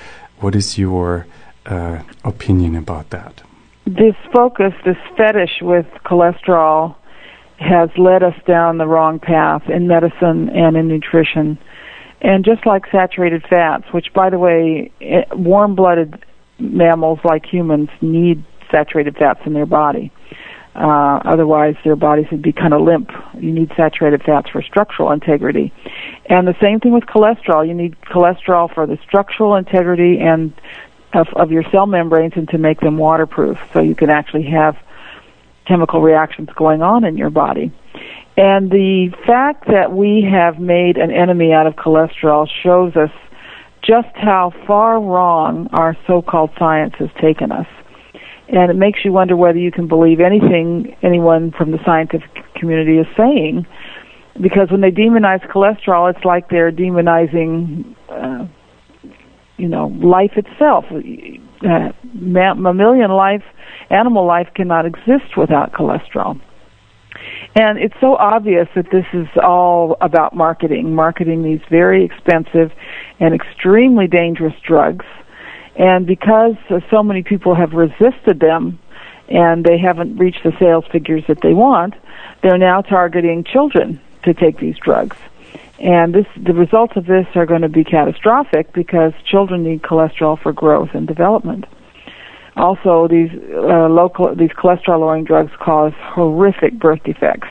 What 0.40 0.54
is 0.54 0.78
your 0.78 1.26
uh, 1.66 2.02
opinion 2.24 2.76
about 2.76 3.10
that? 3.10 3.42
This 3.86 4.16
focus 4.32 4.72
this 4.84 4.96
fetish 5.16 5.60
with 5.60 5.86
cholesterol 6.04 6.96
has 7.58 7.90
led 7.96 8.22
us 8.22 8.34
down 8.46 8.78
the 8.78 8.86
wrong 8.86 9.18
path 9.18 9.68
in 9.68 9.86
medicine 9.86 10.48
and 10.50 10.76
in 10.76 10.88
nutrition 10.88 11.58
and 12.24 12.42
just 12.42 12.64
like 12.64 12.86
saturated 12.90 13.44
fats, 13.48 13.84
which, 13.92 14.12
by 14.14 14.30
the 14.30 14.38
way, 14.38 14.90
eh, 15.02 15.24
warm 15.32 15.74
blooded 15.74 16.24
mammals 16.58 17.18
like 17.22 17.44
humans 17.44 17.90
need 18.00 18.42
saturated 18.70 19.16
fats 19.16 19.40
in 19.44 19.52
their 19.52 19.66
body. 19.66 20.10
Uh, 20.74 21.20
otherwise, 21.24 21.76
their 21.84 21.94
bodies 21.94 22.26
would 22.32 22.40
be 22.40 22.50
kind 22.50 22.72
of 22.72 22.80
limp. 22.80 23.10
You 23.38 23.52
need 23.52 23.70
saturated 23.76 24.22
fats 24.22 24.48
for 24.48 24.62
structural 24.62 25.12
integrity. 25.12 25.72
And 26.24 26.48
the 26.48 26.56
same 26.60 26.80
thing 26.80 26.92
with 26.92 27.04
cholesterol. 27.04 27.68
You 27.68 27.74
need 27.74 28.00
cholesterol 28.00 28.72
for 28.74 28.86
the 28.86 28.98
structural 29.06 29.54
integrity 29.54 30.18
and 30.18 30.52
of, 31.12 31.28
of 31.34 31.52
your 31.52 31.62
cell 31.70 31.86
membranes 31.86 32.32
and 32.36 32.48
to 32.48 32.58
make 32.58 32.80
them 32.80 32.96
waterproof 32.96 33.58
so 33.72 33.80
you 33.80 33.94
can 33.94 34.10
actually 34.10 34.44
have 34.44 34.76
chemical 35.66 36.00
reactions 36.00 36.48
going 36.56 36.82
on 36.82 37.04
in 37.04 37.16
your 37.16 37.30
body. 37.30 37.72
And 38.36 38.70
the 38.70 39.10
fact 39.26 39.66
that 39.68 39.92
we 39.92 40.26
have 40.30 40.58
made 40.58 40.96
an 40.96 41.10
enemy 41.10 41.52
out 41.52 41.66
of 41.66 41.74
cholesterol 41.74 42.48
shows 42.62 42.96
us 42.96 43.10
just 43.82 44.14
how 44.14 44.52
far 44.66 45.00
wrong 45.00 45.68
our 45.72 45.96
so-called 46.06 46.50
science 46.58 46.94
has 46.98 47.10
taken 47.20 47.52
us. 47.52 47.66
And 48.48 48.70
it 48.70 48.74
makes 48.74 49.04
you 49.04 49.12
wonder 49.12 49.36
whether 49.36 49.58
you 49.58 49.70
can 49.70 49.88
believe 49.88 50.20
anything 50.20 50.96
anyone 51.02 51.52
from 51.56 51.70
the 51.70 51.78
scientific 51.84 52.30
community 52.56 52.98
is 52.98 53.06
saying. 53.16 53.66
Because 54.40 54.70
when 54.70 54.80
they 54.80 54.90
demonize 54.90 55.46
cholesterol, 55.50 56.12
it's 56.14 56.24
like 56.24 56.48
they're 56.48 56.72
demonizing, 56.72 57.94
uh, 58.08 58.46
you 59.56 59.68
know, 59.68 59.86
life 60.02 60.32
itself. 60.36 60.84
Uh, 61.64 61.92
mammalian 62.12 63.10
life, 63.10 63.42
animal 63.90 64.26
life 64.26 64.48
cannot 64.54 64.84
exist 64.86 65.36
without 65.36 65.72
cholesterol. 65.72 66.40
And 67.56 67.78
it's 67.78 67.94
so 68.00 68.16
obvious 68.16 68.68
that 68.74 68.90
this 68.90 69.06
is 69.12 69.28
all 69.42 69.96
about 70.00 70.34
marketing, 70.34 70.94
marketing 70.94 71.42
these 71.42 71.60
very 71.70 72.04
expensive 72.04 72.72
and 73.20 73.34
extremely 73.34 74.06
dangerous 74.06 74.54
drugs. 74.66 75.06
And 75.76 76.06
because 76.06 76.54
so 76.90 77.02
many 77.02 77.22
people 77.22 77.54
have 77.54 77.72
resisted 77.72 78.40
them 78.40 78.78
and 79.28 79.64
they 79.64 79.78
haven't 79.78 80.16
reached 80.16 80.42
the 80.44 80.52
sales 80.58 80.84
figures 80.92 81.24
that 81.28 81.40
they 81.40 81.54
want, 81.54 81.94
they're 82.42 82.58
now 82.58 82.82
targeting 82.82 83.44
children 83.44 84.00
to 84.24 84.34
take 84.34 84.58
these 84.58 84.76
drugs. 84.78 85.16
And 85.84 86.14
this, 86.14 86.24
the 86.42 86.54
results 86.54 86.94
of 86.96 87.04
this 87.04 87.26
are 87.34 87.44
going 87.44 87.60
to 87.60 87.68
be 87.68 87.84
catastrophic 87.84 88.72
because 88.72 89.12
children 89.30 89.62
need 89.62 89.82
cholesterol 89.82 90.42
for 90.42 90.50
growth 90.50 90.88
and 90.94 91.06
development. 91.06 91.66
Also, 92.56 93.06
these 93.06 93.28
uh, 93.52 93.88
local 93.90 94.34
these 94.34 94.48
cholesterol 94.50 95.00
lowering 95.00 95.24
drugs 95.24 95.52
cause 95.60 95.92
horrific 95.98 96.78
birth 96.78 97.02
defects, 97.04 97.48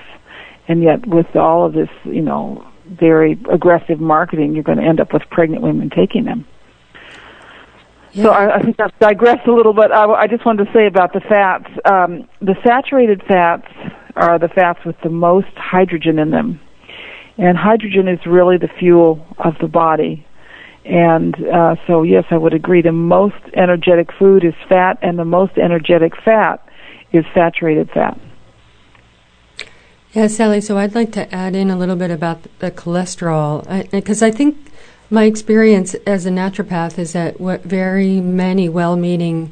and 0.67 0.81
yet 0.81 1.05
with 1.05 1.35
all 1.35 1.63
of 1.63 1.73
this, 1.73 1.89
you 2.05 2.21
know, 2.21 2.65
very 2.87 3.33
aggressive 3.51 3.99
marketing, 3.99 4.55
you're 4.55 4.63
going 4.63 4.79
to 4.79 4.83
end 4.83 4.99
up 4.99 5.13
with 5.13 5.21
pregnant 5.29 5.61
women 5.61 5.91
taking 5.91 6.23
them. 6.23 6.47
Yeah. 8.13 8.23
So 8.23 8.29
I, 8.31 8.55
I 8.55 8.61
think 8.61 8.79
I've 8.79 8.97
digressed 8.97 9.45
a 9.45 9.53
little, 9.53 9.73
but 9.73 9.91
I, 9.91 10.05
I 10.05 10.27
just 10.27 10.43
wanted 10.43 10.65
to 10.65 10.73
say 10.73 10.87
about 10.87 11.13
the 11.13 11.19
fats. 11.19 11.69
Um, 11.85 12.27
the 12.39 12.55
saturated 12.65 13.21
fats 13.27 13.67
are 14.15 14.39
the 14.39 14.47
fats 14.47 14.79
with 14.85 14.95
the 15.03 15.09
most 15.09 15.53
hydrogen 15.55 16.17
in 16.17 16.31
them, 16.31 16.59
and 17.37 17.57
hydrogen 17.57 18.07
is 18.07 18.19
really 18.25 18.57
the 18.57 18.69
fuel 18.79 19.25
of 19.37 19.55
the 19.59 19.67
body. 19.67 20.25
And 20.85 21.35
uh, 21.47 21.75
so, 21.87 22.03
yes, 22.03 22.25
I 22.29 22.37
would 22.37 22.53
agree. 22.53 22.81
The 22.81 22.91
most 22.91 23.41
energetic 23.53 24.09
food 24.19 24.43
is 24.43 24.53
fat, 24.67 24.99
and 25.01 25.17
the 25.17 25.25
most 25.25 25.57
energetic 25.57 26.13
fat 26.23 26.67
is 27.11 27.25
saturated 27.33 27.89
fat. 27.91 28.19
Yeah, 30.11 30.27
Sally, 30.27 30.61
so 30.61 30.77
I'd 30.77 30.93
like 30.93 31.11
to 31.13 31.33
add 31.33 31.55
in 31.55 31.69
a 31.69 31.77
little 31.77 31.95
bit 31.95 32.11
about 32.11 32.43
the 32.59 32.69
cholesterol, 32.69 33.89
because 33.89 34.21
I, 34.21 34.27
I, 34.27 34.31
think 34.31 34.57
my 35.09 35.23
experience 35.23 35.95
as 36.05 36.25
a 36.27 36.29
naturopath 36.29 36.99
is 36.99 37.13
that 37.13 37.37
very 37.37 38.19
many 38.19 38.69
well 38.69 38.95
meaning 38.95 39.51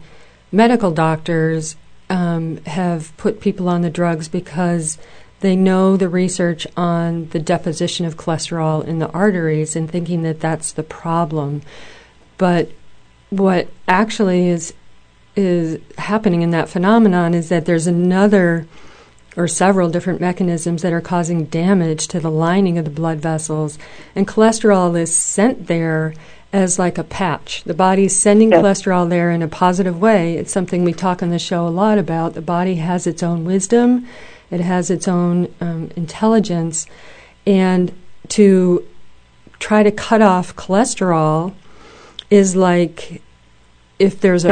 medical 0.51 0.91
doctors 0.91 1.77
um, 2.11 2.57
have 2.65 3.15
put 3.17 3.39
people 3.39 3.69
on 3.69 3.81
the 3.81 3.89
drugs 3.89 4.27
because 4.27 4.97
they 5.41 5.55
know 5.55 5.97
the 5.97 6.07
research 6.07 6.65
on 6.77 7.27
the 7.29 7.39
deposition 7.39 8.05
of 8.05 8.15
cholesterol 8.15 8.85
in 8.85 8.99
the 8.99 9.09
arteries 9.09 9.75
and 9.75 9.89
thinking 9.89 10.21
that 10.21 10.39
that's 10.39 10.71
the 10.71 10.83
problem. 10.83 11.61
But 12.37 12.71
what 13.29 13.67
actually 13.87 14.47
is 14.47 14.73
is 15.35 15.79
happening 15.97 16.41
in 16.41 16.51
that 16.51 16.69
phenomenon 16.69 17.33
is 17.33 17.49
that 17.49 17.65
there's 17.65 17.87
another 17.87 18.67
or 19.37 19.47
several 19.47 19.89
different 19.89 20.19
mechanisms 20.19 20.81
that 20.81 20.91
are 20.91 21.01
causing 21.01 21.45
damage 21.45 22.07
to 22.09 22.19
the 22.19 22.29
lining 22.29 22.77
of 22.77 22.83
the 22.83 22.91
blood 22.91 23.19
vessels 23.19 23.79
and 24.13 24.27
cholesterol 24.27 24.99
is 24.99 25.15
sent 25.15 25.67
there 25.67 26.13
as 26.51 26.77
like 26.77 26.97
a 26.97 27.03
patch. 27.03 27.63
The 27.63 27.73
body's 27.73 28.13
sending 28.13 28.51
yes. 28.51 28.61
cholesterol 28.61 29.09
there 29.09 29.31
in 29.31 29.41
a 29.41 29.47
positive 29.47 30.01
way. 30.01 30.35
It's 30.35 30.51
something 30.51 30.83
we 30.83 30.91
talk 30.91 31.23
on 31.23 31.29
the 31.29 31.39
show 31.39 31.65
a 31.65 31.69
lot 31.69 31.97
about. 31.97 32.33
The 32.33 32.41
body 32.41 32.75
has 32.75 33.07
its 33.07 33.23
own 33.23 33.45
wisdom 33.45 34.05
it 34.51 34.59
has 34.59 34.91
its 34.91 35.07
own 35.07 35.53
um, 35.61 35.89
intelligence. 35.95 36.85
And 37.47 37.91
to 38.29 38.85
try 39.59 39.83
to 39.83 39.91
cut 39.91 40.21
off 40.21 40.55
cholesterol 40.55 41.53
is 42.29 42.55
like 42.55 43.21
if 43.99 44.19
there's 44.19 44.43
a 44.43 44.49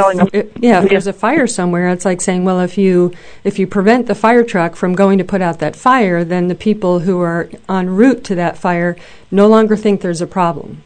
yeah 0.59 0.83
if 0.83 0.89
there's 0.89 1.07
a 1.07 1.13
fire 1.13 1.47
somewhere 1.47 1.89
it's 1.89 2.05
like 2.05 2.21
saying 2.21 2.45
well 2.45 2.59
if 2.59 2.77
you 2.77 3.11
if 3.43 3.57
you 3.57 3.65
prevent 3.65 4.05
the 4.05 4.13
fire 4.13 4.43
truck 4.43 4.75
from 4.75 4.93
going 4.93 5.17
to 5.17 5.23
put 5.23 5.41
out 5.41 5.57
that 5.57 5.75
fire 5.75 6.23
then 6.23 6.49
the 6.49 6.55
people 6.55 6.99
who 6.99 7.19
are 7.19 7.49
en 7.67 7.89
route 7.89 8.23
to 8.23 8.35
that 8.35 8.57
fire 8.57 8.95
no 9.31 9.47
longer 9.47 9.75
think 9.75 10.01
there's 10.01 10.21
a 10.21 10.27
problem. 10.27 10.83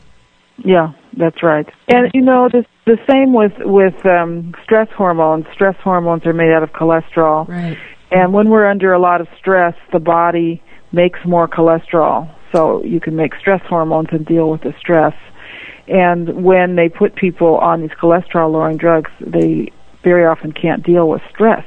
Yeah 0.64 0.94
that's 1.18 1.44
right. 1.44 1.68
And 1.90 2.10
you 2.14 2.22
know 2.22 2.48
the 2.50 2.66
the 2.86 2.98
same 3.10 3.34
with 3.34 3.54
with 3.60 4.06
um 4.06 4.56
stress 4.64 4.88
hormones 4.96 5.46
stress 5.54 5.76
hormones 5.84 6.26
are 6.26 6.34
made 6.34 6.54
out 6.54 6.64
of 6.64 6.72
cholesterol. 6.72 7.48
Right 7.50 7.78
and 8.14 8.32
when 8.32 8.50
we're 8.50 8.68
under 8.68 8.94
a 8.94 9.00
lot 9.00 9.22
of 9.22 9.28
stress, 9.40 9.76
the 9.92 10.00
body 10.00 10.62
makes 10.92 11.20
more 11.26 11.48
cholesterol. 11.48 12.34
So 12.52 12.84
you 12.84 13.00
can 13.00 13.16
make 13.16 13.34
stress 13.36 13.62
hormones 13.68 14.10
and 14.12 14.26
deal 14.26 14.50
with 14.52 14.62
the 14.62 14.74
stress. 14.80 15.16
And 15.88 16.44
when 16.44 16.76
they 16.76 16.88
put 16.88 17.16
people 17.16 17.58
on 17.58 17.82
these 17.82 17.92
cholesterol 17.92 18.52
lowering 18.52 18.78
drugs, 18.78 19.12
they 19.20 19.72
very 20.04 20.26
often 20.26 20.52
can't 20.52 20.84
deal 20.84 21.10
with 21.10 21.22
stress. 21.32 21.66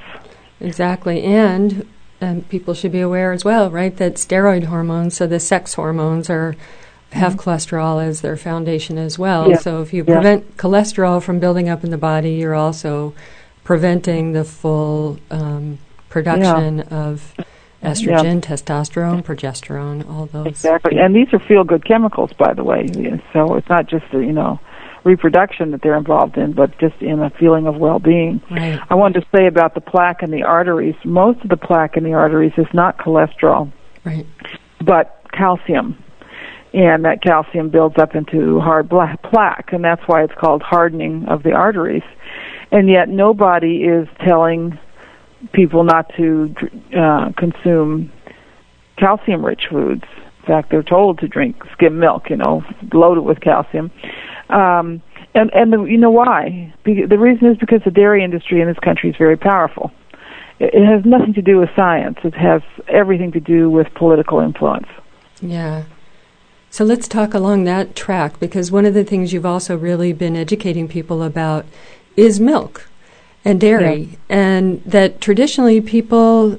Exactly. 0.61 1.23
And 1.25 1.87
and 2.21 2.49
people 2.49 2.73
should 2.73 2.93
be 2.93 3.01
aware 3.01 3.33
as 3.33 3.45
well, 3.45 3.71
right, 3.71 3.95
that 3.99 4.15
steroid 4.15 4.65
hormones, 4.65 5.15
so 5.15 5.27
the 5.27 5.39
sex 5.39 5.75
hormones 5.75 6.31
are 6.31 6.57
have 7.13 7.35
mm-hmm. 7.35 7.51
cholesterol 7.51 8.03
as 8.03 8.21
their 8.21 8.37
foundation 8.37 8.97
as 8.97 9.19
well. 9.19 9.51
Yeah. 9.51 9.59
So 9.59 9.83
if 9.83 9.93
you 9.93 10.05
prevent 10.05 10.57
cholesterol 10.57 11.23
from 11.23 11.41
building 11.41 11.69
up 11.69 11.85
in 11.85 11.91
the 11.91 11.99
body, 11.99 12.35
you're 12.35 12.55
also 12.55 13.15
preventing 13.65 14.33
the 14.33 14.45
full 14.45 15.19
um, 15.31 15.79
production 16.09 16.79
yeah. 16.79 16.85
of 16.85 17.35
estrogen, 17.83 18.43
yeah. 18.43 18.57
testosterone, 18.57 19.23
progesterone, 19.23 20.09
all 20.09 20.27
those. 20.27 20.47
Exactly, 20.47 20.99
and 20.99 21.15
these 21.15 21.29
are 21.33 21.39
feel-good 21.39 21.85
chemicals, 21.85 22.33
by 22.33 22.55
the 22.55 22.65
way. 22.65 22.87
So 23.33 23.55
it's 23.55 23.69
not 23.69 23.87
just 23.87 24.05
you 24.13 24.33
know 24.33 24.59
reproduction 25.05 25.71
that 25.71 25.83
they're 25.83 25.97
involved 25.97 26.37
in, 26.37 26.53
but 26.53 26.77
just 26.79 27.01
in 27.01 27.21
a 27.21 27.31
feeling 27.31 27.69
of 27.69 27.77
well-being. 27.77 28.43
Right. 28.51 28.81
I 28.91 28.95
wanted 28.97 29.21
to 29.21 29.27
say 29.35 29.47
about 29.47 29.75
the 29.75 29.81
plaque 29.81 30.23
in 30.23 30.33
the 30.33 30.43
arteries. 30.43 30.97
Most 31.05 31.43
of 31.43 31.49
the 31.49 31.57
plaque 31.57 31.97
in 31.97 32.03
the 32.03 32.15
arteries 32.15 32.53
is 32.57 32.67
not 32.75 32.99
cholesterol, 32.99 33.71
right, 34.05 34.27
but 34.85 35.21
calcium. 35.33 36.03
And 36.75 37.05
that 37.07 37.23
calcium 37.23 37.71
builds 37.71 37.97
up 37.97 38.15
into 38.15 38.61
hard 38.61 38.89
black 38.89 39.23
plaque, 39.23 39.73
and 39.73 39.83
that's 39.83 40.03
why 40.07 40.25
it's 40.25 40.35
called 40.35 40.61
hardening 40.63 41.27
of 41.27 41.43
the 41.43 41.53
arteries. 41.53 42.03
And 42.71 42.89
yet, 42.89 43.09
nobody 43.09 43.85
is 43.85 44.09
telling 44.25 44.79
people 45.53 45.85
not 45.85 46.11
to 46.17 46.55
uh, 46.97 47.33
consume 47.37 48.13
calcium 48.97 49.45
rich 49.45 49.63
foods. 49.71 50.05
In 50.41 50.47
fact, 50.47 50.71
they're 50.71 50.83
told 50.83 51.19
to 51.21 51.29
drink 51.29 51.57
skim 51.73 51.99
milk, 51.99 52.31
you 52.31 52.37
know, 52.37 52.65
loaded 52.93 53.23
with 53.23 53.41
calcium. 53.41 53.91
Um, 54.49 55.03
and 55.35 55.51
and 55.53 55.73
the, 55.73 55.83
you 55.85 55.99
know 55.99 56.11
why? 56.11 56.73
The 56.85 57.19
reason 57.19 57.49
is 57.49 57.59
because 57.59 57.83
the 57.85 57.91
dairy 57.91 58.25
industry 58.25 58.61
in 58.61 58.69
this 58.69 58.79
country 58.79 59.11
is 59.11 59.17
very 59.17 59.37
powerful. 59.37 59.91
It, 60.59 60.73
it 60.75 60.87
has 60.87 61.05
nothing 61.05 61.35
to 61.35 61.43
do 61.43 61.59
with 61.59 61.71
science. 61.75 62.19
It 62.25 62.35
has 62.35 62.63
everything 62.89 63.33
to 63.33 63.41
do 63.41 63.69
with 63.69 63.93
political 63.95 64.41
influence. 64.41 64.87
Yeah. 65.41 65.85
So 66.71 66.85
let's 66.85 67.09
talk 67.09 67.35
along 67.35 67.65
that 67.65 67.97
track 67.97 68.39
because 68.39 68.71
one 68.71 68.87
of 68.87 68.95
the 68.95 69.05
things 69.05 69.33
you've 69.33 69.47
also 69.47 69.77
really 69.77 70.13
been 70.13 70.37
educating 70.37 70.89
people 70.89 71.23
about 71.23 71.65
is 72.17 72.39
milk 72.39 72.89
and 73.47 73.61
dairy, 73.61 74.01
yeah. 74.01 74.17
and 74.29 74.85
that 74.85 75.21
traditionally 75.21 75.81
people 75.81 76.59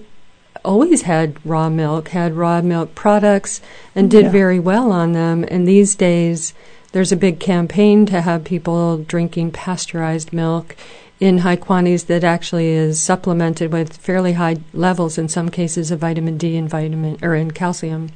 always 0.63 1.03
had 1.03 1.43
raw 1.45 1.69
milk, 1.69 2.09
had 2.09 2.33
raw 2.33 2.61
milk 2.61 2.95
products, 2.95 3.61
and 3.95 4.11
did 4.11 4.25
yeah. 4.25 4.31
very 4.31 4.59
well 4.59 4.91
on 4.91 5.13
them. 5.13 5.45
And 5.49 5.67
these 5.67 5.95
days, 5.95 6.53
there's 6.91 7.11
a 7.11 7.17
big 7.17 7.39
campaign 7.39 8.05
to 8.07 8.21
have 8.21 8.43
people 8.43 8.97
drinking 8.97 9.51
pasteurized 9.51 10.33
milk 10.33 10.75
in 11.19 11.39
high 11.39 11.55
quantities 11.55 12.05
that 12.05 12.23
actually 12.23 12.69
is 12.69 13.01
supplemented 13.01 13.71
with 13.71 13.97
fairly 13.97 14.33
high 14.33 14.57
levels 14.73 15.17
in 15.17 15.27
some 15.27 15.49
cases 15.49 15.89
of 15.89 15.99
vitamin 15.99 16.37
D 16.37 16.55
and 16.57 16.69
vitamin 16.69 17.17
or 17.23 17.33
in 17.33 17.51
calcium. 17.51 18.09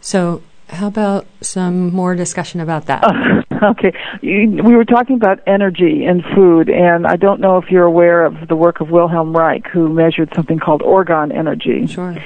So 0.00 0.42
how 0.68 0.88
about 0.88 1.26
some 1.40 1.92
more 1.92 2.14
discussion 2.14 2.60
about 2.60 2.86
that? 2.86 3.04
Uh, 3.04 3.42
okay. 3.62 3.92
We 4.22 4.76
were 4.76 4.84
talking 4.84 5.16
about 5.16 5.40
energy 5.46 6.04
and 6.04 6.22
food, 6.34 6.68
and 6.68 7.06
I 7.06 7.16
don't 7.16 7.40
know 7.40 7.58
if 7.58 7.70
you're 7.70 7.84
aware 7.84 8.24
of 8.24 8.48
the 8.48 8.56
work 8.56 8.80
of 8.80 8.90
Wilhelm 8.90 9.36
Reich, 9.36 9.66
who 9.68 9.88
measured 9.88 10.32
something 10.34 10.58
called 10.58 10.82
orgone 10.82 11.34
energy. 11.36 11.86
Sure. 11.86 12.16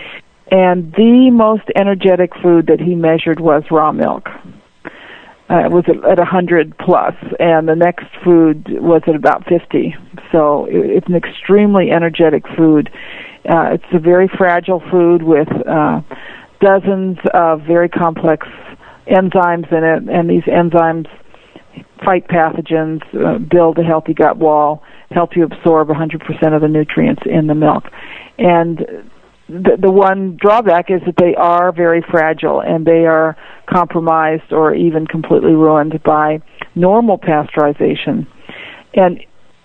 And 0.51 0.93
the 0.95 1.31
most 1.31 1.65
energetic 1.77 2.33
food 2.43 2.67
that 2.67 2.81
he 2.81 2.95
measured 2.95 3.39
was 3.39 3.63
raw 3.71 3.93
milk. 3.93 4.29
Uh, 5.49 5.65
it 5.65 5.71
was 5.71 5.85
at, 5.89 5.97
at 6.05 6.19
100 6.19 6.77
plus, 6.79 7.15
and 7.39 7.69
the 7.69 7.75
next 7.75 8.07
food 8.25 8.67
was 8.81 9.03
at 9.07 9.15
about 9.15 9.45
50. 9.47 9.95
So 10.33 10.67
it, 10.67 10.77
it's 10.77 11.07
an 11.09 11.17
extremely 11.17 11.91
energetic 11.91 12.45
food. 12.57 12.91
Uh, 13.49 13.71
it's 13.73 13.85
a 13.93 13.99
very 13.99 14.29
fragile 14.29 14.81
food 14.91 15.23
with 15.23 15.49
uh, 15.67 16.03
dozens 16.61 17.19
of 17.33 17.63
very 17.63 17.89
complex 17.89 18.47
enzymes 19.11 19.71
in 19.73 19.85
it, 19.85 20.09
and 20.09 20.31
these 20.31 20.45
enzymes 20.45 21.07
fight 22.05 22.27
pathogens, 22.29 23.03
uh, 23.15 23.39
build 23.39 23.79
a 23.79 23.83
healthy 23.83 24.15
gut 24.15 24.37
wall, 24.37 24.83
help 25.11 25.37
you 25.37 25.45
absorb 25.45 25.89
100% 25.89 26.55
of 26.55 26.63
the 26.63 26.69
nutrients 26.69 27.23
in 27.27 27.47
the 27.47 27.55
milk. 27.55 27.85
And 28.39 28.79
the, 29.49 29.77
the 29.81 29.91
one 29.91 30.37
drawback 30.41 30.91
is 30.91 31.01
that 31.07 31.17
they 31.19 31.35
are 31.35 31.73
very 31.73 32.03
fragile 32.11 32.61
and 32.61 32.87
they 32.87 33.07
are 33.07 33.37
compromised 33.67 34.53
or 34.53 34.75
even 34.75 35.07
completely 35.07 35.53
ruined 35.53 36.01
by 36.05 36.41
normal 36.75 37.19
pasteurization. 37.19 38.27
And 38.95 39.21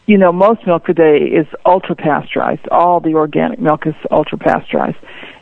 you 0.07 0.19
know, 0.19 0.31
most 0.31 0.65
milk 0.67 0.85
today 0.85 1.17
is 1.17 1.47
ultra 1.65 1.95
pasteurized. 1.95 2.67
All 2.69 2.99
the 2.99 3.15
organic 3.15 3.59
milk 3.59 3.87
is 3.87 3.95
ultra 4.11 4.37
pasteurized 4.37 4.97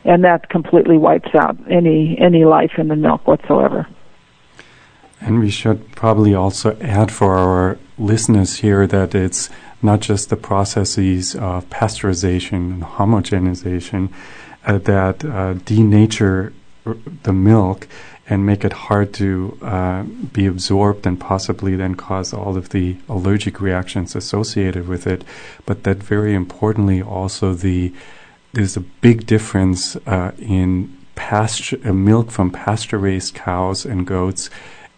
and 0.05 0.23
that 0.23 0.49
completely 0.49 0.97
wipes 0.97 1.33
out 1.35 1.57
any 1.69 2.17
any 2.19 2.45
life 2.45 2.73
in 2.77 2.87
the 2.87 2.95
milk 2.95 3.27
whatsoever. 3.27 3.87
And 5.21 5.39
we 5.39 5.49
should 5.49 5.91
probably 5.91 6.33
also 6.33 6.77
add 6.81 7.09
for 7.11 7.37
our 7.37 7.77
listeners 7.97 8.57
here 8.57 8.85
that 8.87 9.15
it's 9.15 9.49
not 9.81 10.01
just 10.01 10.29
the 10.29 10.35
processes 10.35 11.35
of 11.35 11.69
pasteurization 11.69 12.73
and 12.73 12.83
homogenization 12.83 14.11
uh, 14.65 14.77
that 14.79 15.23
uh, 15.23 15.53
denature 15.65 16.53
the 17.23 17.33
milk 17.33 17.87
and 18.27 18.45
make 18.45 18.63
it 18.63 18.73
hard 18.73 19.13
to 19.13 19.57
uh, 19.61 20.03
be 20.03 20.45
absorbed 20.45 21.05
and 21.05 21.19
possibly 21.19 21.75
then 21.75 21.95
cause 21.95 22.33
all 22.33 22.55
of 22.57 22.69
the 22.69 22.97
allergic 23.09 23.59
reactions 23.59 24.15
associated 24.15 24.87
with 24.87 25.05
it, 25.05 25.23
but 25.65 25.83
that 25.83 25.97
very 25.97 26.33
importantly 26.33 27.01
also 27.01 27.53
the 27.53 27.93
there's 28.53 28.77
a 28.77 28.81
big 28.81 29.25
difference 29.25 29.95
uh, 30.07 30.31
in 30.37 30.95
pasture 31.15 31.79
uh, 31.83 31.93
milk 31.93 32.31
from 32.31 32.51
pasture 32.51 32.97
raised 32.97 33.33
cows 33.35 33.85
and 33.85 34.07
goats, 34.07 34.49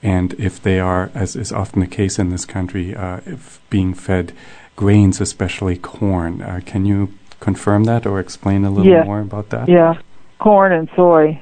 and 0.03 0.33
if 0.33 0.61
they 0.61 0.79
are, 0.79 1.09
as 1.13 1.35
is 1.35 1.51
often 1.51 1.79
the 1.79 1.87
case 1.87 2.19
in 2.19 2.29
this 2.29 2.45
country, 2.45 2.95
uh, 2.95 3.21
being 3.69 3.93
fed 3.93 4.33
grains, 4.75 5.21
especially 5.21 5.77
corn. 5.77 6.41
Uh, 6.41 6.59
can 6.65 6.85
you 6.85 7.13
confirm 7.39 7.85
that 7.85 8.05
or 8.05 8.19
explain 8.19 8.65
a 8.65 8.69
little 8.69 8.91
yeah. 8.91 9.03
more 9.03 9.21
about 9.21 9.49
that? 9.49 9.69
Yeah, 9.69 9.99
corn 10.39 10.71
and 10.73 10.89
soy. 10.95 11.41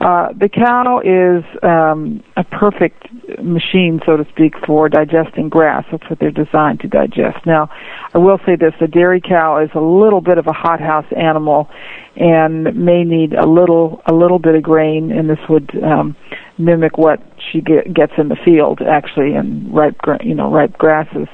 Uh, 0.00 0.32
the 0.32 0.48
cow 0.48 1.00
is 1.04 1.44
um, 1.62 2.22
a 2.34 2.42
perfect 2.42 3.06
machine, 3.42 4.00
so 4.06 4.16
to 4.16 4.26
speak, 4.30 4.54
for 4.66 4.88
digesting 4.88 5.50
grass. 5.50 5.84
That's 5.92 6.08
what 6.08 6.18
they're 6.18 6.30
designed 6.30 6.80
to 6.80 6.88
digest. 6.88 7.44
Now, 7.44 7.68
I 8.14 8.18
will 8.18 8.38
say 8.46 8.56
this: 8.56 8.72
the 8.80 8.86
dairy 8.86 9.20
cow 9.20 9.62
is 9.62 9.68
a 9.74 9.80
little 9.80 10.22
bit 10.22 10.38
of 10.38 10.46
a 10.46 10.54
hothouse 10.54 11.04
animal, 11.14 11.68
and 12.16 12.74
may 12.74 13.04
need 13.04 13.34
a 13.34 13.46
little 13.46 14.00
a 14.06 14.14
little 14.14 14.38
bit 14.38 14.54
of 14.54 14.62
grain, 14.62 15.12
and 15.12 15.28
this 15.28 15.38
would 15.50 15.70
um, 15.84 16.16
mimic 16.56 16.96
what 16.96 17.20
she 17.52 17.60
get, 17.60 17.92
gets 17.92 18.12
in 18.16 18.28
the 18.28 18.36
field, 18.42 18.80
actually, 18.80 19.34
in 19.34 19.70
ripe 19.70 20.00
you 20.22 20.34
know 20.34 20.50
ripe 20.50 20.78
grasses. 20.78 21.28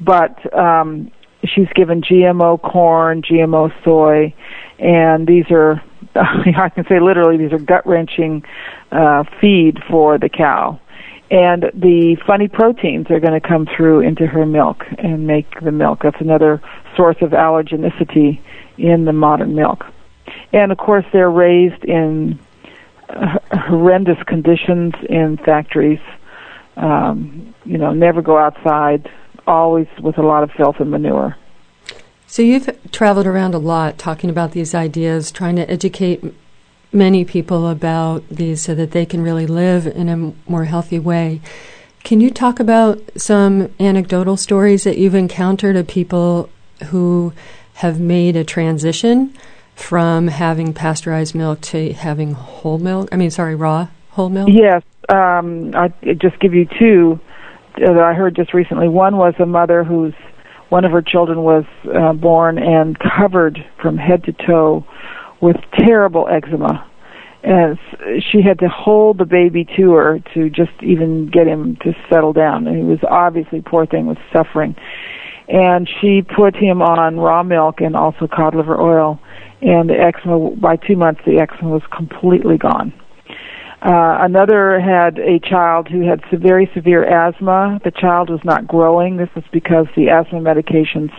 But 0.00 0.38
um, 0.56 1.10
she's 1.42 1.68
given 1.74 2.00
GMO 2.00 2.62
corn, 2.62 3.22
GMO 3.22 3.72
soy, 3.84 4.32
and 4.78 5.26
these 5.26 5.46
are 5.50 5.82
I 6.56 6.68
can 6.68 6.84
say 6.88 7.00
literally 7.00 7.36
these 7.36 7.52
are 7.52 7.58
gut 7.58 7.86
wrenching 7.86 8.44
uh, 8.92 9.24
feed 9.40 9.78
for 9.90 10.18
the 10.18 10.28
cow. 10.28 10.80
And 11.30 11.64
the 11.74 12.16
funny 12.26 12.48
proteins 12.48 13.10
are 13.10 13.18
going 13.18 13.32
to 13.32 13.46
come 13.46 13.66
through 13.76 14.00
into 14.00 14.26
her 14.26 14.46
milk 14.46 14.84
and 14.98 15.26
make 15.26 15.60
the 15.60 15.72
milk. 15.72 16.00
That's 16.02 16.20
another 16.20 16.62
source 16.96 17.16
of 17.22 17.30
allergenicity 17.30 18.40
in 18.78 19.04
the 19.04 19.12
modern 19.12 19.54
milk. 19.54 19.84
And 20.52 20.70
of 20.70 20.78
course, 20.78 21.04
they're 21.12 21.30
raised 21.30 21.84
in 21.84 22.38
horrendous 23.52 24.22
conditions 24.26 24.94
in 25.08 25.38
factories. 25.38 26.00
Um, 26.76 27.54
you 27.64 27.78
know, 27.78 27.92
never 27.92 28.20
go 28.20 28.38
outside, 28.38 29.10
always 29.46 29.86
with 30.00 30.18
a 30.18 30.22
lot 30.22 30.42
of 30.42 30.50
filth 30.52 30.76
and 30.78 30.90
manure. 30.90 31.36
So 32.34 32.42
you've 32.42 32.68
traveled 32.90 33.28
around 33.28 33.54
a 33.54 33.58
lot 33.58 33.96
talking 33.96 34.28
about 34.28 34.50
these 34.50 34.74
ideas, 34.74 35.30
trying 35.30 35.54
to 35.54 35.70
educate 35.70 36.20
many 36.92 37.24
people 37.24 37.68
about 37.68 38.28
these 38.28 38.60
so 38.60 38.74
that 38.74 38.90
they 38.90 39.06
can 39.06 39.22
really 39.22 39.46
live 39.46 39.86
in 39.86 40.08
a 40.08 40.32
more 40.50 40.64
healthy 40.64 40.98
way. 40.98 41.40
Can 42.02 42.20
you 42.20 42.32
talk 42.32 42.58
about 42.58 42.98
some 43.16 43.72
anecdotal 43.78 44.36
stories 44.36 44.82
that 44.82 44.98
you've 44.98 45.14
encountered 45.14 45.76
of 45.76 45.86
people 45.86 46.50
who 46.86 47.32
have 47.74 48.00
made 48.00 48.34
a 48.34 48.42
transition 48.42 49.32
from 49.76 50.26
having 50.26 50.74
pasteurized 50.74 51.36
milk 51.36 51.60
to 51.60 51.92
having 51.92 52.32
whole 52.32 52.78
milk? 52.78 53.10
I 53.12 53.16
mean, 53.16 53.30
sorry, 53.30 53.54
raw 53.54 53.86
whole 54.10 54.28
milk? 54.28 54.48
Yes. 54.50 54.82
Um, 55.08 55.70
I 55.76 55.92
just 56.16 56.40
give 56.40 56.52
you 56.52 56.66
two 56.80 57.20
that 57.78 57.96
I 57.96 58.12
heard 58.12 58.34
just 58.34 58.52
recently. 58.52 58.88
One 58.88 59.18
was 59.18 59.34
a 59.38 59.46
mother 59.46 59.84
whose 59.84 60.14
one 60.68 60.84
of 60.84 60.92
her 60.92 61.02
children 61.02 61.42
was 61.42 61.64
uh, 61.94 62.12
born 62.12 62.58
and 62.58 62.96
covered 62.98 63.64
from 63.80 63.96
head 63.96 64.24
to 64.24 64.32
toe 64.32 64.84
with 65.40 65.56
terrible 65.78 66.28
eczema. 66.28 66.90
And 67.42 67.78
she 68.32 68.40
had 68.40 68.58
to 68.60 68.68
hold 68.68 69.18
the 69.18 69.26
baby 69.26 69.66
to 69.76 69.92
her 69.92 70.18
to 70.32 70.48
just 70.48 70.72
even 70.82 71.30
get 71.30 71.46
him 71.46 71.76
to 71.82 71.92
settle 72.10 72.32
down. 72.32 72.66
And 72.66 72.76
he 72.76 72.82
was 72.82 73.00
obviously, 73.08 73.60
poor 73.60 73.84
thing, 73.84 74.06
was 74.06 74.16
suffering. 74.32 74.74
And 75.46 75.86
she 76.00 76.22
put 76.22 76.56
him 76.56 76.80
on 76.80 77.18
raw 77.18 77.42
milk 77.42 77.82
and 77.82 77.94
also 77.94 78.26
cod 78.26 78.54
liver 78.54 78.80
oil. 78.80 79.20
And 79.60 79.90
the 79.90 79.94
eczema, 79.94 80.56
by 80.56 80.76
two 80.76 80.96
months, 80.96 81.20
the 81.26 81.38
eczema 81.38 81.70
was 81.70 81.82
completely 81.94 82.56
gone. 82.56 82.94
Uh, 83.84 84.16
another 84.22 84.80
had 84.80 85.18
a 85.18 85.38
child 85.40 85.88
who 85.88 86.08
had 86.08 86.22
very 86.32 86.70
severe 86.74 87.04
asthma. 87.04 87.78
The 87.84 87.90
child 87.90 88.30
was 88.30 88.40
not 88.42 88.66
growing. 88.66 89.18
This 89.18 89.28
was 89.34 89.44
because 89.52 89.86
the 89.94 90.08
asthma 90.08 90.40
medications 90.40 91.12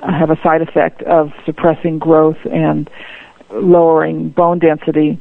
uh, 0.00 0.12
have 0.12 0.30
a 0.30 0.36
side 0.42 0.62
effect 0.62 1.02
of 1.02 1.30
suppressing 1.46 2.00
growth 2.00 2.38
and 2.52 2.90
lowering 3.52 4.30
bone 4.30 4.58
density. 4.58 5.20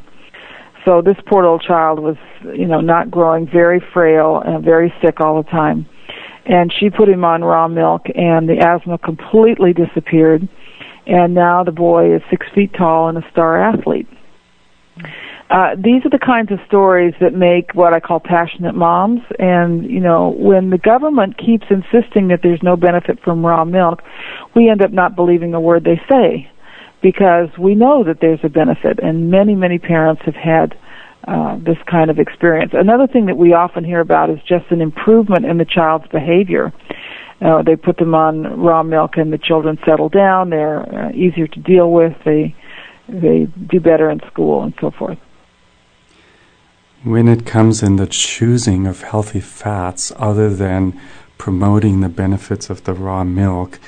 So 0.83 1.03
this 1.03 1.17
poor 1.27 1.43
little 1.43 1.59
child 1.59 1.99
was, 1.99 2.15
you 2.55 2.65
know, 2.65 2.81
not 2.81 3.11
growing, 3.11 3.47
very 3.47 3.79
frail 3.93 4.41
and 4.43 4.65
very 4.65 4.91
sick 5.03 5.21
all 5.21 5.43
the 5.43 5.49
time. 5.51 5.85
And 6.47 6.73
she 6.79 6.89
put 6.89 7.07
him 7.07 7.23
on 7.23 7.43
raw 7.43 7.67
milk, 7.67 8.07
and 8.15 8.49
the 8.49 8.57
asthma 8.57 8.97
completely 8.97 9.73
disappeared. 9.73 10.49
And 11.05 11.35
now 11.35 11.63
the 11.63 11.71
boy 11.71 12.15
is 12.15 12.23
six 12.31 12.47
feet 12.55 12.73
tall 12.73 13.07
and 13.07 13.19
a 13.19 13.31
star 13.31 13.61
athlete. 13.61 14.07
Uh, 15.51 15.75
these 15.75 16.05
are 16.05 16.09
the 16.09 16.25
kinds 16.25 16.49
of 16.49 16.59
stories 16.65 17.13
that 17.19 17.33
make 17.33 17.75
what 17.75 17.93
I 17.93 17.99
call 17.99 18.21
passionate 18.21 18.73
moms. 18.73 19.19
And, 19.37 19.83
you 19.83 19.99
know, 19.99 20.29
when 20.29 20.69
the 20.69 20.77
government 20.77 21.37
keeps 21.37 21.65
insisting 21.69 22.29
that 22.29 22.39
there's 22.41 22.63
no 22.63 22.77
benefit 22.77 23.19
from 23.21 23.45
raw 23.45 23.65
milk, 23.65 24.01
we 24.55 24.69
end 24.69 24.81
up 24.81 24.91
not 24.91 25.17
believing 25.17 25.53
a 25.53 25.59
word 25.59 25.83
they 25.83 25.99
say 26.09 26.49
because 27.01 27.49
we 27.59 27.75
know 27.75 28.05
that 28.05 28.19
there's 28.21 28.39
a 28.43 28.49
benefit. 28.49 28.99
And 29.03 29.29
many, 29.29 29.53
many 29.53 29.77
parents 29.77 30.21
have 30.25 30.35
had 30.35 30.73
uh, 31.27 31.57
this 31.57 31.77
kind 31.89 32.09
of 32.09 32.17
experience. 32.17 32.71
Another 32.73 33.07
thing 33.07 33.25
that 33.25 33.37
we 33.37 33.51
often 33.51 33.83
hear 33.83 33.99
about 33.99 34.29
is 34.29 34.39
just 34.47 34.71
an 34.71 34.79
improvement 34.79 35.45
in 35.45 35.57
the 35.57 35.65
child's 35.65 36.07
behavior. 36.07 36.71
Uh, 37.41 37.61
they 37.61 37.75
put 37.75 37.97
them 37.97 38.15
on 38.15 38.61
raw 38.61 38.83
milk 38.83 39.17
and 39.17 39.33
the 39.33 39.37
children 39.37 39.77
settle 39.85 40.07
down. 40.07 40.49
They're 40.49 40.79
uh, 40.79 41.11
easier 41.11 41.47
to 41.47 41.59
deal 41.59 41.91
with. 41.91 42.13
They 42.23 42.55
they 43.09 43.47
do 43.69 43.81
better 43.81 44.09
in 44.09 44.21
school 44.31 44.63
and 44.63 44.73
so 44.79 44.91
forth. 44.97 45.17
When 47.03 47.27
it 47.27 47.45
comes 47.45 47.81
in 47.81 47.95
the 47.95 48.07
choosing 48.07 48.85
of 48.85 49.01
healthy 49.01 49.39
fats, 49.39 50.11
other 50.17 50.53
than 50.53 50.99
promoting 51.37 52.01
the 52.01 52.09
benefits 52.09 52.69
of 52.69 52.83
the 52.83 52.93
raw 52.93 53.23
milk 53.23 53.79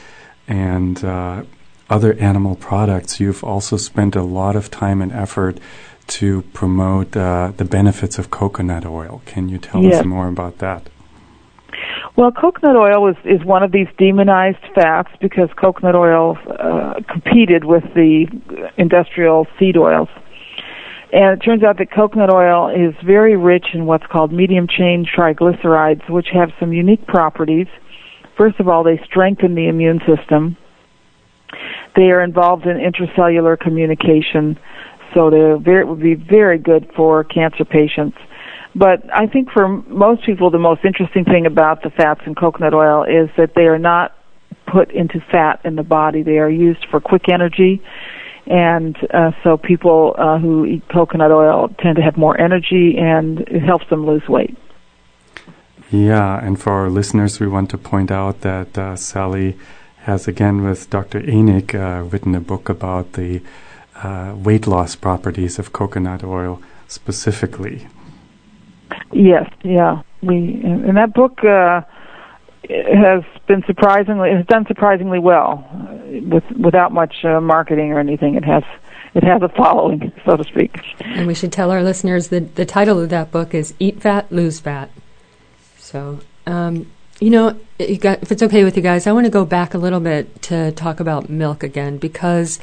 and 0.47 1.03
uh, 1.05 1.43
other 1.89 2.13
animal 2.13 2.55
products, 2.55 3.19
you've 3.19 3.43
also 3.43 3.77
spent 3.77 4.15
a 4.15 4.23
lot 4.23 4.55
of 4.55 4.71
time 4.71 5.01
and 5.01 5.11
effort 5.11 5.59
to 6.07 6.41
promote 6.53 7.15
uh, 7.15 7.51
the 7.55 7.65
benefits 7.65 8.17
of 8.17 8.29
coconut 8.29 8.85
oil. 8.85 9.21
Can 9.25 9.47
you 9.47 9.57
tell 9.57 9.83
yes. 9.83 9.99
us 9.99 10.05
more 10.05 10.27
about 10.27 10.57
that? 10.57 10.89
Well, 12.15 12.31
coconut 12.31 12.75
oil 12.75 13.09
is, 13.09 13.15
is 13.23 13.43
one 13.43 13.63
of 13.63 13.71
these 13.71 13.87
demonized 13.97 14.63
fats 14.75 15.09
because 15.19 15.49
coconut 15.55 15.95
oil 15.95 16.37
uh, 16.47 16.95
competed 17.07 17.63
with 17.63 17.83
the 17.95 18.27
industrial 18.77 19.47
seed 19.57 19.77
oils. 19.77 20.09
And 21.13 21.39
it 21.39 21.45
turns 21.45 21.63
out 21.63 21.77
that 21.77 21.91
coconut 21.91 22.31
oil 22.31 22.69
is 22.69 22.95
very 23.05 23.37
rich 23.37 23.67
in 23.75 23.85
what's 23.85 24.05
called 24.11 24.33
medium 24.33 24.67
chain 24.67 25.05
triglycerides, 25.05 26.09
which 26.09 26.25
have 26.33 26.49
some 26.59 26.73
unique 26.73 27.05
properties. 27.05 27.67
First 28.35 28.59
of 28.59 28.67
all, 28.67 28.83
they 28.83 28.99
strengthen 29.05 29.53
the 29.53 29.67
immune 29.67 30.01
system. 30.07 30.57
They 31.95 32.09
are 32.09 32.23
involved 32.23 32.65
in 32.65 32.77
intracellular 32.77 33.59
communication, 33.59 34.57
so 35.13 35.29
they 35.29 35.83
would 35.83 36.01
be 36.01 36.15
very 36.15 36.57
good 36.57 36.89
for 36.95 37.23
cancer 37.23 37.63
patients. 37.63 38.17
But 38.73 39.03
I 39.13 39.27
think 39.27 39.51
for 39.51 39.67
most 39.67 40.25
people, 40.25 40.49
the 40.49 40.57
most 40.57 40.83
interesting 40.83 41.25
thing 41.25 41.45
about 41.45 41.83
the 41.83 41.91
fats 41.91 42.21
in 42.25 42.33
coconut 42.33 42.73
oil 42.73 43.03
is 43.03 43.29
that 43.37 43.51
they 43.55 43.67
are 43.67 43.77
not 43.77 44.15
put 44.65 44.89
into 44.89 45.19
fat 45.31 45.61
in 45.63 45.75
the 45.75 45.83
body. 45.83 46.23
They 46.23 46.39
are 46.39 46.49
used 46.49 46.87
for 46.89 46.99
quick 46.99 47.29
energy. 47.31 47.83
And 48.45 48.97
uh, 49.13 49.31
so 49.43 49.57
people 49.57 50.15
uh, 50.17 50.37
who 50.37 50.65
eat 50.65 50.83
coconut 50.89 51.31
oil 51.31 51.69
tend 51.79 51.95
to 51.95 52.01
have 52.01 52.17
more 52.17 52.39
energy 52.39 52.95
and 52.97 53.39
it 53.41 53.61
helps 53.61 53.89
them 53.89 54.05
lose 54.05 54.27
weight. 54.27 54.57
Yeah, 55.91 56.43
and 56.43 56.59
for 56.59 56.73
our 56.73 56.89
listeners, 56.89 57.39
we 57.39 57.47
want 57.47 57.69
to 57.69 57.77
point 57.77 58.11
out 58.11 58.41
that 58.41 58.77
uh, 58.77 58.95
Sally 58.95 59.55
has, 59.97 60.27
again, 60.27 60.63
with 60.63 60.89
Dr. 60.89 61.21
Enig, 61.21 61.75
uh, 61.75 62.03
written 62.03 62.35
a 62.35 62.41
book 62.41 62.67
about 62.67 63.13
the 63.13 63.41
uh, 63.95 64.35
weight 64.35 64.67
loss 64.67 64.95
properties 64.95 65.59
of 65.59 65.71
coconut 65.71 66.23
oil 66.23 66.61
specifically. 66.87 67.87
Yes, 69.11 69.49
yeah. 69.63 70.01
We 70.21 70.61
and 70.63 70.97
that 70.97 71.13
book 71.13 71.43
uh, 71.43 71.81
has 72.69 73.23
been 73.47 73.63
surprisingly 73.65 74.31
has 74.31 74.45
done 74.47 74.65
surprisingly 74.67 75.19
well 75.19 75.67
with 76.21 76.49
without 76.51 76.91
much 76.91 77.25
uh, 77.25 77.41
marketing 77.41 77.91
or 77.91 77.99
anything. 77.99 78.35
It 78.35 78.45
has 78.45 78.63
it 79.13 79.23
has 79.23 79.41
a 79.41 79.49
following, 79.49 80.11
so 80.25 80.37
to 80.37 80.43
speak. 80.43 80.79
And 81.01 81.27
we 81.27 81.35
should 81.35 81.51
tell 81.51 81.71
our 81.71 81.83
listeners 81.83 82.29
that 82.29 82.55
the 82.55 82.65
title 82.65 82.99
of 82.99 83.09
that 83.09 83.31
book 83.31 83.53
is 83.53 83.73
"Eat 83.79 84.01
Fat, 84.01 84.31
Lose 84.31 84.59
Fat." 84.59 84.89
So, 85.77 86.19
um, 86.47 86.91
you 87.19 87.29
know, 87.29 87.59
you 87.77 87.97
got, 87.97 88.23
if 88.23 88.31
it's 88.31 88.41
okay 88.43 88.63
with 88.63 88.75
you 88.75 88.81
guys, 88.81 89.05
I 89.05 89.11
want 89.11 89.25
to 89.25 89.31
go 89.31 89.45
back 89.45 89.73
a 89.73 89.77
little 89.77 89.99
bit 89.99 90.41
to 90.43 90.71
talk 90.71 90.99
about 90.99 91.29
milk 91.29 91.61
again 91.61 91.97
because 91.97 92.59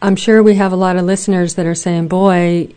I'm 0.00 0.16
sure 0.16 0.42
we 0.42 0.54
have 0.54 0.72
a 0.72 0.76
lot 0.76 0.96
of 0.96 1.04
listeners 1.04 1.54
that 1.54 1.66
are 1.66 1.74
saying, 1.74 2.08
"Boy, 2.08 2.70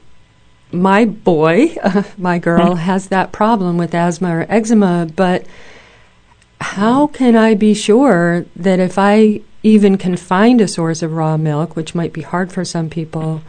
my 0.72 1.06
boy, 1.06 1.76
uh, 1.82 2.04
my 2.18 2.40
girl, 2.40 2.76
has 2.90 3.08
that 3.08 3.32
problem 3.32 3.78
with 3.78 3.96
asthma 3.96 4.36
or 4.36 4.46
eczema, 4.50 5.08
but 5.16 5.46
how 6.60 7.08
can 7.08 7.36
I 7.36 7.54
be 7.54 7.74
sure 7.74 8.46
that 8.56 8.80
if 8.80 8.98
I 8.98 9.42
even 9.64 9.98
can 9.98 10.16
find 10.16 10.62
a 10.62 10.68
source 10.68 11.02
of 11.02 11.14
raw 11.14 11.38
milk, 11.38 11.76
which 11.76 11.96
might 11.96 12.14
be 12.14 12.22
hard 12.22 12.52
for 12.52 12.64
some 12.64 12.90
people, 12.90 13.42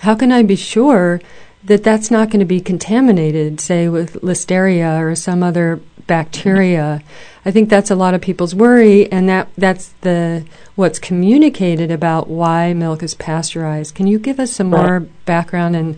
how 0.00 0.14
can 0.14 0.30
I 0.30 0.42
be 0.42 0.56
sure 0.56 1.20
that 1.64 1.82
that's 1.82 2.10
not 2.10 2.30
going 2.30 2.40
to 2.40 2.46
be 2.46 2.60
contaminated, 2.60 3.60
say, 3.60 3.88
with 3.88 4.14
listeria 4.22 5.00
or 5.00 5.14
some 5.14 5.42
other 5.42 5.80
bacteria? 6.06 7.02
I 7.44 7.50
think 7.50 7.68
that's 7.68 7.90
a 7.90 7.96
lot 7.96 8.14
of 8.14 8.20
people's 8.20 8.54
worry, 8.54 9.10
and 9.10 9.28
that 9.28 9.48
that's 9.56 9.88
the 10.02 10.44
what's 10.76 10.98
communicated 10.98 11.90
about 11.90 12.28
why 12.28 12.74
milk 12.74 13.02
is 13.02 13.14
pasteurized. 13.14 13.94
Can 13.94 14.06
you 14.06 14.18
give 14.18 14.38
us 14.38 14.52
some 14.52 14.68
more 14.68 15.00
background 15.24 15.74
and 15.74 15.96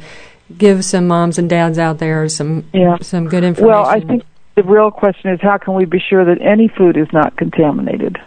give 0.57 0.85
some 0.85 1.07
moms 1.07 1.39
and 1.39 1.49
dads 1.49 1.79
out 1.79 1.99
there 1.99 2.29
some 2.29 2.65
yeah. 2.73 2.97
some 3.01 3.29
good 3.29 3.45
information. 3.45 3.69
Well, 3.69 3.87
I 3.87 4.01
think 4.01 4.25
the 4.57 4.63
real 4.63 4.91
question 4.91 5.31
is 5.33 5.41
how 5.41 5.59
can 5.59 5.75
we 5.75 5.85
be 5.85 6.01
sure 6.01 6.25
that 6.25 6.41
any 6.41 6.69
food 6.69 6.97
is 6.97 7.09
not 7.13 7.37
contaminated? 7.37 8.19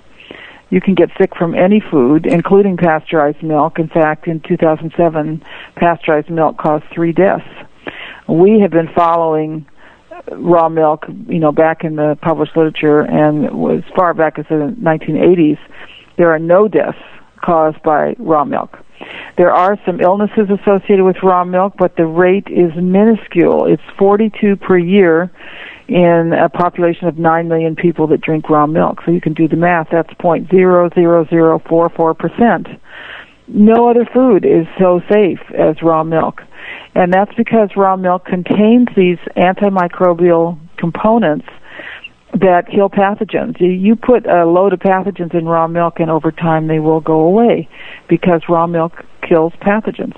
You 0.73 0.81
can 0.81 0.95
get 0.95 1.11
sick 1.21 1.35
from 1.37 1.53
any 1.53 1.79
food, 1.79 2.25
including 2.25 2.77
pasteurized 2.77 3.43
milk. 3.43 3.77
In 3.77 3.89
fact, 3.89 4.27
in 4.27 4.39
2007, 4.39 5.43
pasteurized 5.75 6.31
milk 6.31 6.57
caused 6.57 6.85
three 6.91 7.11
deaths. 7.11 7.45
We 8.27 8.59
have 8.61 8.71
been 8.71 8.89
following 8.95 9.67
raw 10.31 10.69
milk, 10.69 11.05
you 11.27 11.37
know, 11.37 11.51
back 11.51 11.83
in 11.83 11.95
the 11.95 12.17
published 12.23 12.57
literature, 12.57 13.01
and 13.01 13.45
as 13.71 13.83
far 13.95 14.15
back 14.15 14.39
as 14.39 14.47
the 14.49 14.75
1980s, 14.81 15.59
there 16.17 16.31
are 16.31 16.39
no 16.39 16.67
deaths 16.67 16.97
caused 17.45 17.79
by 17.83 18.15
raw 18.17 18.43
milk. 18.43 18.79
There 19.37 19.51
are 19.51 19.77
some 19.85 20.01
illnesses 20.01 20.49
associated 20.49 21.05
with 21.05 21.17
raw 21.21 21.43
milk, 21.43 21.75
but 21.77 21.97
the 21.97 22.07
rate 22.07 22.47
is 22.47 22.71
minuscule. 22.75 23.71
It's 23.71 23.83
42 23.99 24.55
per 24.55 24.79
year 24.79 25.29
in 25.87 26.33
a 26.33 26.49
population 26.49 27.07
of 27.07 27.17
9 27.17 27.47
million 27.47 27.75
people 27.75 28.07
that 28.07 28.19
drink 28.21 28.49
raw 28.49 28.65
milk. 28.65 29.03
So 29.05 29.11
you 29.11 29.21
can 29.21 29.33
do 29.33 29.47
the 29.47 29.55
math. 29.55 29.89
That's 29.91 30.11
0.00044%. 30.13 32.79
No 33.47 33.89
other 33.89 34.05
food 34.05 34.45
is 34.45 34.65
so 34.79 35.01
safe 35.11 35.39
as 35.51 35.81
raw 35.81 36.03
milk. 36.03 36.43
And 36.95 37.11
that's 37.11 37.33
because 37.35 37.75
raw 37.75 37.97
milk 37.97 38.25
contains 38.25 38.87
these 38.95 39.17
antimicrobial 39.35 40.57
components 40.77 41.47
that 42.33 42.67
kill 42.67 42.89
pathogens. 42.89 43.59
You 43.59 43.95
put 43.95 44.25
a 44.25 44.45
load 44.45 44.73
of 44.73 44.79
pathogens 44.79 45.35
in 45.35 45.45
raw 45.45 45.67
milk, 45.67 45.99
and 45.99 46.09
over 46.09 46.31
time 46.31 46.65
they 46.67 46.79
will 46.79 47.01
go 47.01 47.19
away 47.21 47.69
because 48.07 48.41
raw 48.49 48.65
milk 48.65 49.05
kills 49.21 49.53
pathogens. 49.61 50.17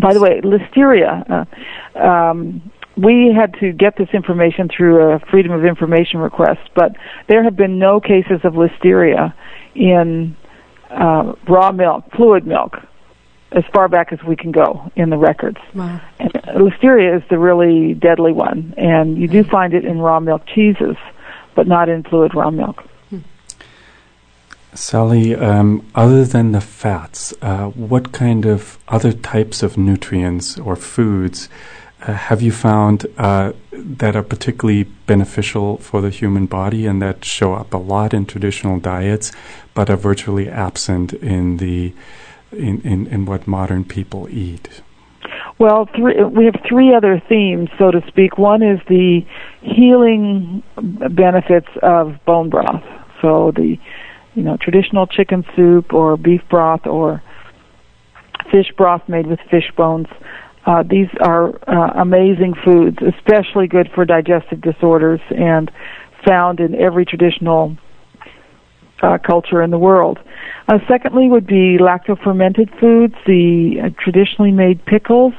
By 0.00 0.14
the 0.14 0.20
way, 0.20 0.40
listeria. 0.42 1.46
Uh, 1.94 1.98
um, 1.98 2.70
we 3.02 3.32
had 3.34 3.54
to 3.60 3.72
get 3.72 3.96
this 3.96 4.08
information 4.12 4.68
through 4.68 5.12
a 5.12 5.18
Freedom 5.30 5.52
of 5.52 5.64
Information 5.64 6.20
request, 6.20 6.60
but 6.74 6.96
there 7.28 7.42
have 7.42 7.56
been 7.56 7.78
no 7.78 8.00
cases 8.00 8.40
of 8.44 8.54
listeria 8.54 9.32
in 9.74 10.36
uh, 10.90 11.34
raw 11.48 11.72
milk, 11.72 12.04
fluid 12.16 12.46
milk, 12.46 12.76
as 13.52 13.64
far 13.72 13.88
back 13.88 14.12
as 14.12 14.22
we 14.22 14.36
can 14.36 14.52
go 14.52 14.90
in 14.96 15.10
the 15.10 15.18
records. 15.18 15.58
Wow. 15.74 16.00
And 16.18 16.32
listeria 16.32 17.16
is 17.16 17.22
the 17.30 17.38
really 17.38 17.94
deadly 17.94 18.32
one, 18.32 18.74
and 18.76 19.18
you 19.18 19.28
do 19.28 19.44
find 19.44 19.74
it 19.74 19.84
in 19.84 19.98
raw 19.98 20.20
milk 20.20 20.42
cheeses, 20.46 20.96
but 21.54 21.66
not 21.66 21.88
in 21.88 22.02
fluid 22.02 22.34
raw 22.34 22.50
milk. 22.50 22.84
Sally, 24.72 25.34
um, 25.34 25.84
other 25.96 26.24
than 26.24 26.52
the 26.52 26.60
fats, 26.60 27.34
uh, 27.42 27.66
what 27.70 28.12
kind 28.12 28.46
of 28.46 28.78
other 28.86 29.12
types 29.12 29.64
of 29.64 29.76
nutrients 29.76 30.58
or 30.58 30.76
foods 30.76 31.48
uh, 32.02 32.12
have 32.12 32.40
you 32.40 32.52
found 32.52 33.06
uh, 33.18 33.52
that 33.72 34.16
are 34.16 34.22
particularly 34.22 34.84
beneficial 35.06 35.76
for 35.78 36.00
the 36.00 36.10
human 36.10 36.46
body 36.46 36.86
and 36.86 37.00
that 37.02 37.24
show 37.24 37.54
up 37.54 37.74
a 37.74 37.76
lot 37.76 38.14
in 38.14 38.26
traditional 38.26 38.78
diets, 38.78 39.32
but 39.74 39.90
are 39.90 39.96
virtually 39.96 40.48
absent 40.48 41.12
in 41.12 41.58
the 41.58 41.92
in, 42.52 42.80
in, 42.82 43.06
in 43.06 43.26
what 43.26 43.46
modern 43.46 43.84
people 43.84 44.28
eat? 44.28 44.82
Well, 45.58 45.88
three, 45.94 46.22
we 46.24 46.46
have 46.46 46.56
three 46.66 46.94
other 46.94 47.22
themes, 47.28 47.68
so 47.78 47.90
to 47.90 48.02
speak. 48.08 48.38
One 48.38 48.62
is 48.62 48.80
the 48.88 49.24
healing 49.60 50.62
benefits 50.76 51.68
of 51.82 52.18
bone 52.24 52.48
broth. 52.48 52.82
So 53.20 53.52
the, 53.54 53.78
you 54.34 54.42
know, 54.42 54.56
traditional 54.56 55.06
chicken 55.06 55.44
soup 55.54 55.92
or 55.92 56.16
beef 56.16 56.40
broth 56.48 56.86
or 56.86 57.22
fish 58.50 58.72
broth 58.76 59.06
made 59.08 59.26
with 59.26 59.38
fish 59.50 59.70
bones. 59.76 60.08
Uh, 60.66 60.82
these 60.82 61.08
are 61.20 61.48
uh, 61.68 62.00
amazing 62.00 62.54
foods, 62.64 62.98
especially 63.16 63.66
good 63.66 63.88
for 63.94 64.04
digestive 64.04 64.60
disorders 64.60 65.20
and 65.30 65.70
found 66.26 66.60
in 66.60 66.74
every 66.74 67.04
traditional 67.04 67.76
uh, 69.02 69.16
culture 69.26 69.62
in 69.62 69.70
the 69.70 69.78
world. 69.78 70.18
Uh, 70.68 70.78
secondly, 70.86 71.28
would 71.28 71.46
be 71.46 71.78
lacto-fermented 71.78 72.70
foods, 72.78 73.14
the 73.26 73.76
uh, 73.82 73.88
traditionally 73.98 74.52
made 74.52 74.84
pickles 74.84 75.32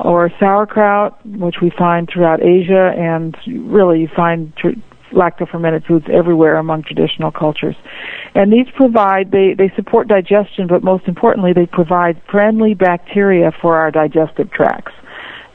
or 0.00 0.30
sauerkraut, 0.40 1.24
which 1.26 1.56
we 1.60 1.70
find 1.70 2.08
throughout 2.12 2.42
Asia, 2.42 2.92
and 2.96 3.36
really 3.46 4.00
you 4.00 4.08
find 4.14 4.54
tr- 4.56 4.78
lacto-fermented 5.12 5.84
foods 5.84 6.06
everywhere 6.12 6.56
among 6.56 6.82
traditional 6.82 7.30
cultures. 7.30 7.76
And 8.34 8.52
these 8.52 8.66
provide, 8.74 9.30
they, 9.30 9.54
they 9.56 9.72
support 9.76 10.08
digestion, 10.08 10.66
but 10.66 10.82
most 10.82 11.06
importantly, 11.06 11.52
they 11.52 11.66
provide 11.66 12.20
friendly 12.30 12.74
bacteria 12.74 13.52
for 13.60 13.76
our 13.76 13.90
digestive 13.90 14.50
tracts. 14.50 14.92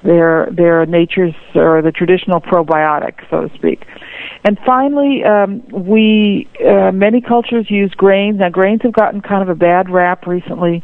They're, 0.03 0.49
they're 0.51 0.85
nature's, 0.87 1.35
or 1.53 1.81
the 1.83 1.91
traditional 1.91 2.41
probiotic, 2.41 3.19
so 3.29 3.47
to 3.47 3.55
speak. 3.55 3.85
And 4.43 4.57
finally, 4.65 5.23
um, 5.23 5.61
we 5.71 6.49
uh, 6.67 6.91
many 6.91 7.21
cultures 7.21 7.67
use 7.69 7.93
grains. 7.95 8.39
Now, 8.39 8.49
grains 8.49 8.81
have 8.81 8.93
gotten 8.93 9.21
kind 9.21 9.43
of 9.43 9.49
a 9.49 9.55
bad 9.55 9.91
rap 9.91 10.25
recently, 10.25 10.83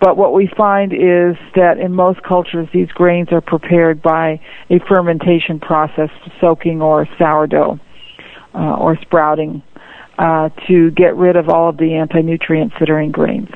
but 0.00 0.16
what 0.16 0.32
we 0.32 0.50
find 0.56 0.92
is 0.94 1.36
that 1.54 1.76
in 1.78 1.92
most 1.92 2.22
cultures, 2.22 2.68
these 2.72 2.88
grains 2.88 3.28
are 3.30 3.42
prepared 3.42 4.00
by 4.00 4.40
a 4.70 4.78
fermentation 4.88 5.60
process, 5.60 6.08
soaking 6.40 6.80
or 6.80 7.06
sourdough 7.18 7.78
uh, 8.56 8.76
or 8.76 8.96
sprouting, 9.02 9.62
uh, 10.18 10.48
to 10.66 10.90
get 10.92 11.14
rid 11.16 11.36
of 11.36 11.48
all 11.48 11.68
of 11.68 11.76
the 11.76 11.94
anti-nutrients 11.94 12.74
that 12.80 12.88
are 12.88 13.00
in 13.00 13.10
grains. 13.10 13.50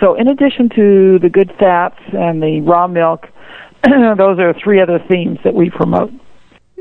So, 0.00 0.14
in 0.14 0.28
addition 0.28 0.70
to 0.70 1.18
the 1.18 1.28
good 1.28 1.52
fats 1.58 2.00
and 2.12 2.42
the 2.42 2.62
raw 2.62 2.86
milk, 2.86 3.28
those 3.84 4.38
are 4.38 4.54
three 4.54 4.80
other 4.80 4.98
themes 5.08 5.38
that 5.44 5.54
we 5.54 5.68
promote. 5.70 6.10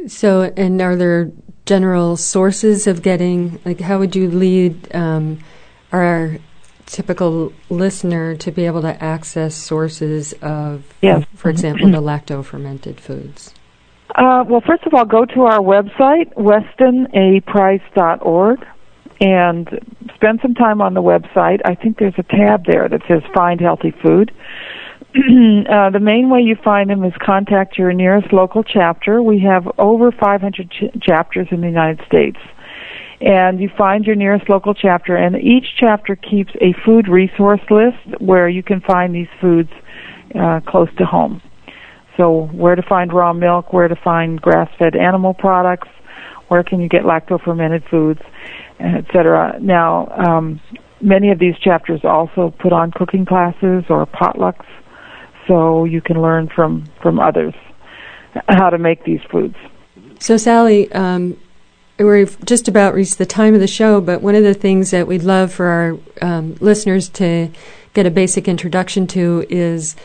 So, 0.07 0.53
and 0.55 0.81
are 0.81 0.95
there 0.95 1.31
general 1.65 2.15
sources 2.15 2.87
of 2.87 3.01
getting, 3.01 3.59
like, 3.65 3.81
how 3.81 3.99
would 3.99 4.15
you 4.15 4.29
lead 4.29 4.93
um, 4.95 5.39
our 5.91 6.37
typical 6.85 7.53
listener 7.69 8.35
to 8.37 8.51
be 8.51 8.65
able 8.65 8.81
to 8.81 9.03
access 9.03 9.53
sources 9.53 10.33
of, 10.41 10.85
yes. 11.01 11.25
for 11.35 11.49
example, 11.49 11.91
the 11.91 12.01
lacto 12.01 12.43
fermented 12.43 12.99
foods? 12.99 13.53
Uh, 14.15 14.43
well, 14.47 14.61
first 14.65 14.85
of 14.85 14.93
all, 14.93 15.03
go 15.05 15.25
to 15.25 15.41
our 15.41 15.59
website, 15.59 16.33
westonaprice.org, 16.33 18.65
and 19.21 19.69
spend 20.15 20.39
some 20.41 20.55
time 20.55 20.81
on 20.81 20.93
the 20.93 21.01
website. 21.01 21.59
I 21.65 21.75
think 21.75 21.97
there's 21.99 22.15
a 22.17 22.23
tab 22.23 22.65
there 22.65 22.87
that 22.89 23.01
says 23.07 23.21
Find 23.33 23.61
Healthy 23.61 23.93
Food. 24.01 24.31
uh, 25.15 25.89
the 25.89 25.99
main 26.01 26.29
way 26.29 26.41
you 26.41 26.55
find 26.63 26.89
them 26.89 27.03
is 27.03 27.13
contact 27.23 27.77
your 27.77 27.93
nearest 27.93 28.33
local 28.33 28.63
chapter. 28.63 29.21
We 29.21 29.41
have 29.41 29.67
over 29.77 30.11
500 30.11 30.71
ch- 30.71 30.85
chapters 31.01 31.47
in 31.51 31.61
the 31.61 31.67
United 31.67 32.03
States. 32.07 32.39
And 33.21 33.59
you 33.59 33.69
find 33.77 34.05
your 34.05 34.15
nearest 34.15 34.49
local 34.49 34.73
chapter, 34.73 35.17
and 35.17 35.35
each 35.35 35.75
chapter 35.77 36.15
keeps 36.15 36.53
a 36.61 36.73
food 36.85 37.09
resource 37.09 37.59
list 37.69 37.97
where 38.21 38.47
you 38.47 38.63
can 38.63 38.79
find 38.81 39.13
these 39.13 39.27
foods 39.41 39.69
uh, 40.39 40.61
close 40.65 40.87
to 40.97 41.05
home. 41.05 41.41
So, 42.19 42.47
where 42.51 42.75
to 42.75 42.81
find 42.81 43.13
raw 43.13 43.31
milk, 43.31 43.71
where 43.71 43.87
to 43.87 43.95
find 43.95 44.41
grass 44.41 44.69
fed 44.77 44.93
animal 44.93 45.33
products, 45.33 45.87
where 46.49 46.63
can 46.63 46.81
you 46.81 46.89
get 46.89 47.03
lacto 47.03 47.41
fermented 47.41 47.85
foods, 47.89 48.19
etc. 48.77 49.57
Now, 49.61 50.09
um, 50.27 50.59
many 50.99 51.31
of 51.31 51.39
these 51.39 51.57
chapters 51.59 52.01
also 52.03 52.53
put 52.59 52.73
on 52.73 52.91
cooking 52.91 53.25
classes 53.25 53.85
or 53.87 54.05
potlucks 54.05 54.65
so 55.47 55.85
you 55.85 56.01
can 56.01 56.21
learn 56.21 56.49
from 56.53 56.83
from 57.01 57.21
others 57.21 57.53
how 58.49 58.69
to 58.69 58.77
make 58.77 59.05
these 59.05 59.21
foods. 59.31 59.55
So, 60.19 60.35
Sally, 60.35 60.91
um, 60.91 61.39
we've 61.97 62.37
just 62.43 62.67
about 62.67 62.95
reached 62.95 63.17
the 63.17 63.25
time 63.25 63.53
of 63.53 63.61
the 63.61 63.67
show, 63.67 64.01
but 64.01 64.21
one 64.21 64.35
of 64.35 64.43
the 64.43 64.53
things 64.53 64.91
that 64.91 65.07
we'd 65.07 65.23
love 65.23 65.53
for 65.53 65.67
our 65.67 65.97
um, 66.21 66.55
listeners 66.59 67.07
to 67.09 67.49
get 67.93 68.05
a 68.05 68.11
basic 68.11 68.49
introduction 68.49 69.07
to 69.07 69.45
is 69.49 69.95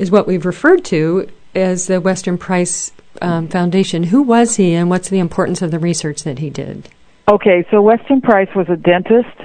is 0.00 0.10
what 0.10 0.26
we've 0.26 0.44
referred 0.44 0.84
to 0.86 1.30
as 1.54 1.86
the 1.86 2.00
Weston 2.00 2.38
Price 2.38 2.92
um, 3.20 3.48
Foundation. 3.48 4.04
Who 4.04 4.22
was 4.22 4.56
he, 4.56 4.74
and 4.74 4.88
what's 4.90 5.08
the 5.08 5.18
importance 5.18 5.62
of 5.62 5.70
the 5.70 5.78
research 5.78 6.22
that 6.24 6.38
he 6.38 6.50
did? 6.50 6.88
Okay, 7.28 7.64
so 7.70 7.80
Weston 7.80 8.20
Price 8.20 8.48
was 8.56 8.68
a 8.68 8.76
dentist 8.76 9.36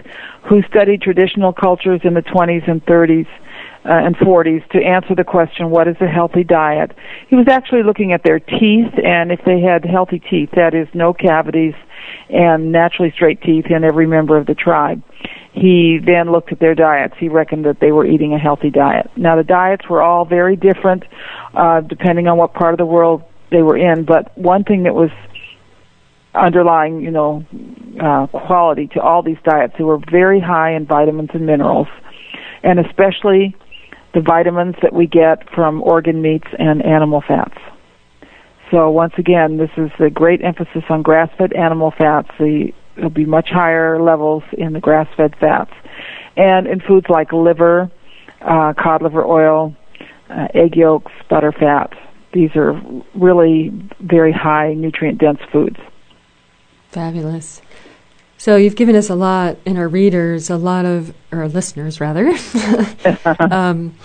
who 0.50 0.62
studied 0.64 1.02
traditional 1.02 1.54
cultures 1.54 2.02
in 2.04 2.14
the 2.14 2.22
20s 2.22 2.70
and 2.70 2.84
30s 2.86 3.28
uh, 3.86 3.90
and 3.90 4.16
40s 4.18 4.68
to 4.70 4.84
answer 4.84 5.14
the 5.14 5.24
question, 5.24 5.70
what 5.70 5.88
is 5.88 5.96
a 6.02 6.08
healthy 6.08 6.44
diet? 6.44 6.92
He 7.28 7.36
was 7.36 7.48
actually 7.48 7.84
looking 7.84 8.14
at 8.14 8.24
their 8.24 8.40
teeth 8.40 8.92
and 9.04 9.32
if 9.32 9.40
they 9.46 9.62
had 9.62 9.86
healthy 9.86 10.20
teeth, 10.20 10.50
that 10.56 10.74
is, 10.74 10.88
no 10.94 11.14
cavities 11.14 11.76
and 12.30 12.72
naturally 12.72 13.12
straight 13.12 13.42
teeth 13.42 13.66
in 13.70 13.84
every 13.84 14.08
member 14.08 14.38
of 14.38 14.48
the 14.48 14.56
tribe. 14.56 15.04
He 15.56 16.00
then 16.06 16.32
looked 16.32 16.52
at 16.52 16.60
their 16.60 16.76
diets. 16.76 17.16
He 17.18 17.30
reckoned 17.30 17.66
that 17.66 17.80
they 17.80 17.92
were 17.94 18.06
eating 18.06 18.34
a 18.34 18.38
healthy 18.38 18.70
diet. 18.70 19.10
Now, 19.16 19.38
the 19.38 19.44
diets 19.44 19.88
were 19.90 20.02
all 20.02 20.26
very 20.26 20.58
different 20.58 21.04
uh, 21.54 21.80
depending 21.82 22.28
on 22.28 22.38
what 22.38 22.54
part 22.54 22.74
of 22.74 22.78
the 22.78 22.86
world 22.86 23.24
they 23.52 23.62
were 23.62 23.78
in, 23.78 24.04
but 24.04 24.38
one 24.38 24.64
thing 24.66 24.84
that 24.84 24.94
was 24.94 25.12
underlying, 26.34 27.00
you 27.00 27.12
know, 27.12 27.46
uh, 28.04 28.28
quality 28.28 28.88
to 28.88 29.00
all 29.00 29.24
these 29.24 29.38
diets, 29.46 29.74
they 29.78 29.84
were 29.86 30.00
very 30.12 30.42
high 30.42 30.76
in 30.76 30.86
vitamins 30.86 31.30
and 31.34 31.46
minerals, 31.46 31.88
and 32.64 32.80
especially 32.80 33.56
the 34.14 34.22
vitamins 34.22 34.76
that 34.82 34.94
we 34.94 35.08
get 35.08 35.50
from 35.54 35.82
organ 35.84 36.22
meats 36.22 36.48
and 36.60 36.84
animal 36.84 37.24
fats. 37.26 37.58
So 38.72 38.90
once 38.90 39.14
again, 39.18 39.58
this 39.58 39.70
is 39.78 39.92
a 40.00 40.10
great 40.10 40.44
emphasis 40.44 40.84
on 40.90 41.02
grass-fed 41.02 41.54
animal 41.54 41.94
fats. 41.98 42.30
The, 42.40 42.74
there'll 42.96 43.10
be 43.10 43.26
much 43.26 43.50
higher 43.50 44.02
levels 44.02 44.44
in 44.58 44.74
the 44.74 44.80
grass-fed 44.80 45.36
fats, 45.40 45.72
and 46.38 46.68
in 46.68 46.80
foods 46.80 47.08
like 47.10 47.32
liver, 47.32 47.90
uh, 48.42 48.74
cod 48.78 49.02
liver 49.02 49.24
oil, 49.26 49.76
uh, 50.30 50.48
egg 50.54 50.76
yolks, 50.76 51.12
butter 51.30 51.52
fat. 51.52 51.92
These 52.34 52.56
are 52.56 52.80
really 53.14 53.72
very 54.00 54.32
high 54.32 54.74
nutrient-dense 54.74 55.40
foods. 55.52 55.78
Fabulous. 56.90 57.62
So 58.38 58.58
you've 58.58 58.76
given 58.76 58.96
us 58.96 59.10
a 59.10 59.16
lot, 59.16 59.58
and 59.66 59.78
our 59.78 59.88
readers, 59.88 60.50
a 60.50 60.58
lot 60.58 60.86
of, 60.86 61.14
or 61.32 61.40
our 61.40 61.48
listeners 61.48 62.02
rather, 62.02 62.30
um, 63.40 63.96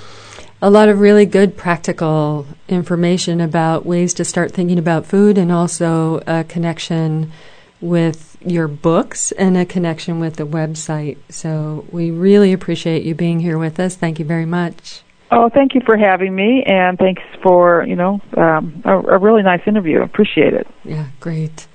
a 0.63 0.71
lot 0.71 0.89
of 0.89 1.01
really 1.01 1.27
good 1.27 1.57
practical 1.57 2.47
information 2.69 3.41
about 3.41 3.85
ways 3.85 4.15
to 4.15 4.25
start 4.25 4.53
thinking 4.53 4.79
about 4.79 5.07
food, 5.07 5.37
and 5.37 5.51
also 5.51 6.23
a 6.27 6.45
connection 6.45 7.33
with 7.81 8.37
your 8.41 8.69
books 8.69 9.33
and 9.33 9.57
a 9.57 9.65
connection 9.65 10.21
with 10.21 10.37
the 10.37 10.47
website. 10.47 11.19
So 11.29 11.87
we 11.91 12.11
really 12.11 12.53
appreciate 12.53 13.03
you 13.05 13.15
being 13.15 13.41
here 13.41 13.59
with 13.59 13.81
us. 13.81 13.97
Thank 13.97 14.19
you 14.19 14.25
very 14.25 14.47
much. 14.47 15.03
Oh, 15.33 15.49
thank 15.49 15.75
you 15.75 15.81
for 15.87 15.97
having 15.97 16.35
me, 16.35 16.65
and 16.67 16.99
thanks 16.99 17.23
for 17.41 17.85
you 17.87 17.95
know 17.95 18.21
um, 18.37 18.83
a, 18.85 18.99
a 18.99 19.19
really 19.19 19.43
nice 19.43 19.61
interview. 19.67 20.03
Appreciate 20.03 20.55
it. 20.55 20.67
Yeah, 20.85 21.07
great. 21.21 21.69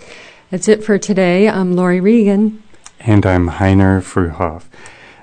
That's 0.52 0.68
it 0.68 0.84
for 0.84 0.98
today. 0.98 1.48
I'm 1.48 1.74
Laurie 1.74 2.02
Regan. 2.02 2.62
And 3.00 3.26
I'm 3.26 3.50
Heiner 3.50 4.02
Fruehauf. 4.02 4.66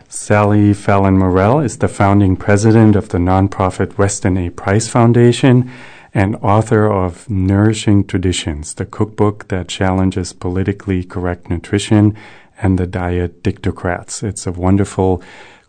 Sally 0.09 0.73
Fallon 0.73 1.19
Morell 1.19 1.61
is 1.61 1.79
the 1.79 1.89
founding 1.89 2.37
president 2.37 2.97
of 2.97 3.11
the 3.11 3.19
nonprofit 3.19 3.99
Weston 3.99 4.37
A. 4.37 4.51
Price 4.51 4.89
Foundation 4.89 5.71
and 6.15 6.37
author 6.37 6.91
of 6.91 7.29
Nourishing 7.31 8.05
Traditions, 8.05 8.75
the 8.75 8.85
cookbook 8.85 9.49
that 9.49 9.69
challenges 9.69 10.33
politically 10.33 11.05
correct 11.05 11.49
nutrition 11.49 12.17
and 12.61 12.79
the 12.79 12.87
diet 12.87 13.43
dictocrats. 13.43 14.23
It's 14.23 14.47
a 14.47 14.53
wonderful 14.53 15.23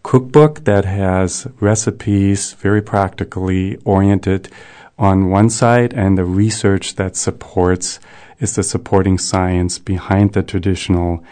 cookbook 0.04 0.66
that 0.66 0.84
has 0.86 1.48
recipes 1.60 2.54
very 2.54 2.82
practically 2.82 3.78
oriented 3.86 4.50
on 5.00 5.30
one 5.30 5.50
side 5.50 5.94
and 5.94 6.18
the 6.18 6.26
research 6.26 6.96
that 6.96 7.16
supports 7.16 8.00
is 8.40 8.56
the 8.56 8.64
supporting 8.64 9.18
science 9.18 9.80
behind 9.80 10.34
the 10.34 10.44
traditional 10.44 11.24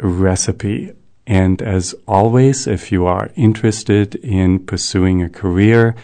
recipe. 0.00 0.92
And 1.26 1.60
as 1.62 1.94
always, 2.06 2.66
if 2.66 2.92
you 2.92 3.06
are 3.06 3.30
interested 3.34 4.14
in 4.16 4.64
pursuing 4.64 5.22
a 5.22 5.28
career 5.28 5.94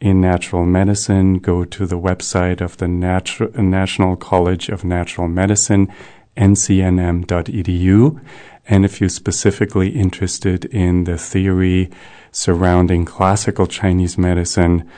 in 0.00 0.20
natural 0.20 0.64
medicine, 0.64 1.38
go 1.38 1.64
to 1.64 1.84
the 1.86 1.98
website 1.98 2.60
of 2.60 2.76
the 2.76 2.86
Natu- 2.86 3.52
National 3.56 4.14
College 4.16 4.68
of 4.68 4.84
Natural 4.84 5.26
Medicine, 5.28 5.92
ncnm.edu. 6.36 8.20
And 8.68 8.84
if 8.84 9.00
you're 9.00 9.08
specifically 9.08 9.88
interested 9.88 10.66
in 10.66 11.02
the 11.04 11.18
theory 11.18 11.90
surrounding 12.30 13.04
classical 13.04 13.66
Chinese 13.66 14.16
medicine, 14.18 14.88